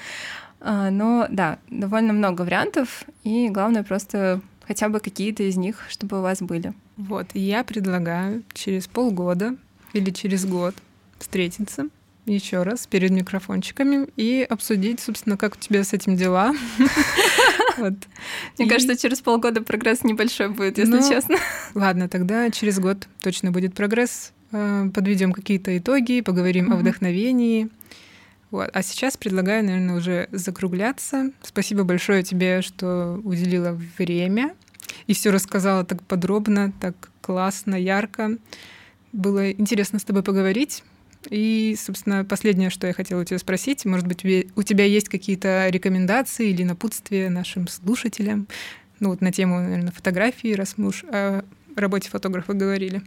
[0.60, 6.22] Но да, довольно много вариантов, и главное просто хотя бы какие-то из них, чтобы у
[6.24, 6.74] вас были.
[6.98, 9.56] Вот, я предлагаю через полгода
[9.94, 10.74] или через год
[11.20, 11.90] встретиться
[12.26, 16.54] еще раз перед микрофончиками и обсудить, собственно, как у тебя с этим дела.
[18.58, 21.38] Мне кажется, через полгода прогресс небольшой будет, если ну, честно.
[21.74, 24.32] Ладно, тогда через год точно будет прогресс.
[24.52, 27.70] Э, подведем какие-то итоги, поговорим о вдохновении.
[28.52, 28.70] Вот.
[28.74, 31.32] А сейчас предлагаю, наверное, уже закругляться.
[31.42, 34.54] Спасибо большое тебе, что уделила время
[35.08, 38.38] и все рассказала так подробно, так классно, ярко.
[39.12, 40.84] Было интересно с тобой поговорить.
[41.30, 44.24] И, собственно, последнее, что я хотела у тебя спросить, может быть,
[44.56, 48.48] у тебя есть какие-то рекомендации или напутствия нашим слушателям,
[49.00, 51.44] ну вот на тему, наверное, фотографии, раз мы уж о
[51.76, 53.02] работе фотографа говорили.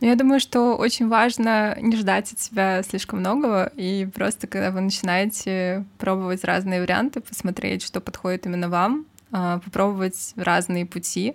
[0.00, 4.72] Ну, я думаю, что очень важно не ждать от себя слишком многого, и просто когда
[4.72, 11.34] вы начинаете пробовать разные варианты, посмотреть, что подходит именно вам, а, попробовать разные пути,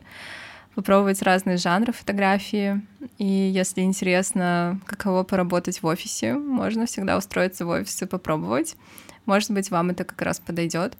[0.78, 2.84] попробовать разные жанры фотографии.
[3.18, 8.76] И если интересно, каково поработать в офисе, можно всегда устроиться в офис и попробовать.
[9.26, 10.96] может быть, вам это как раз подойдет.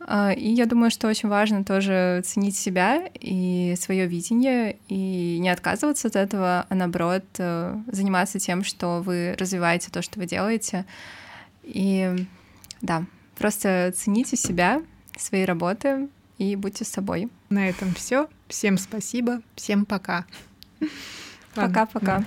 [0.00, 5.48] А, и я думаю, что очень важно тоже ценить себя и свое видение, и не
[5.48, 10.84] отказываться от этого, а наоборот э, заниматься тем, что вы развиваете то, что вы делаете.
[11.62, 12.26] И
[12.82, 13.04] да,
[13.38, 14.82] просто цените себя,
[15.16, 17.28] свои работы и будьте собой.
[17.50, 18.28] На этом все.
[18.48, 19.42] Всем спасибо.
[19.54, 20.24] Всем пока.
[21.54, 22.24] Пока-пока.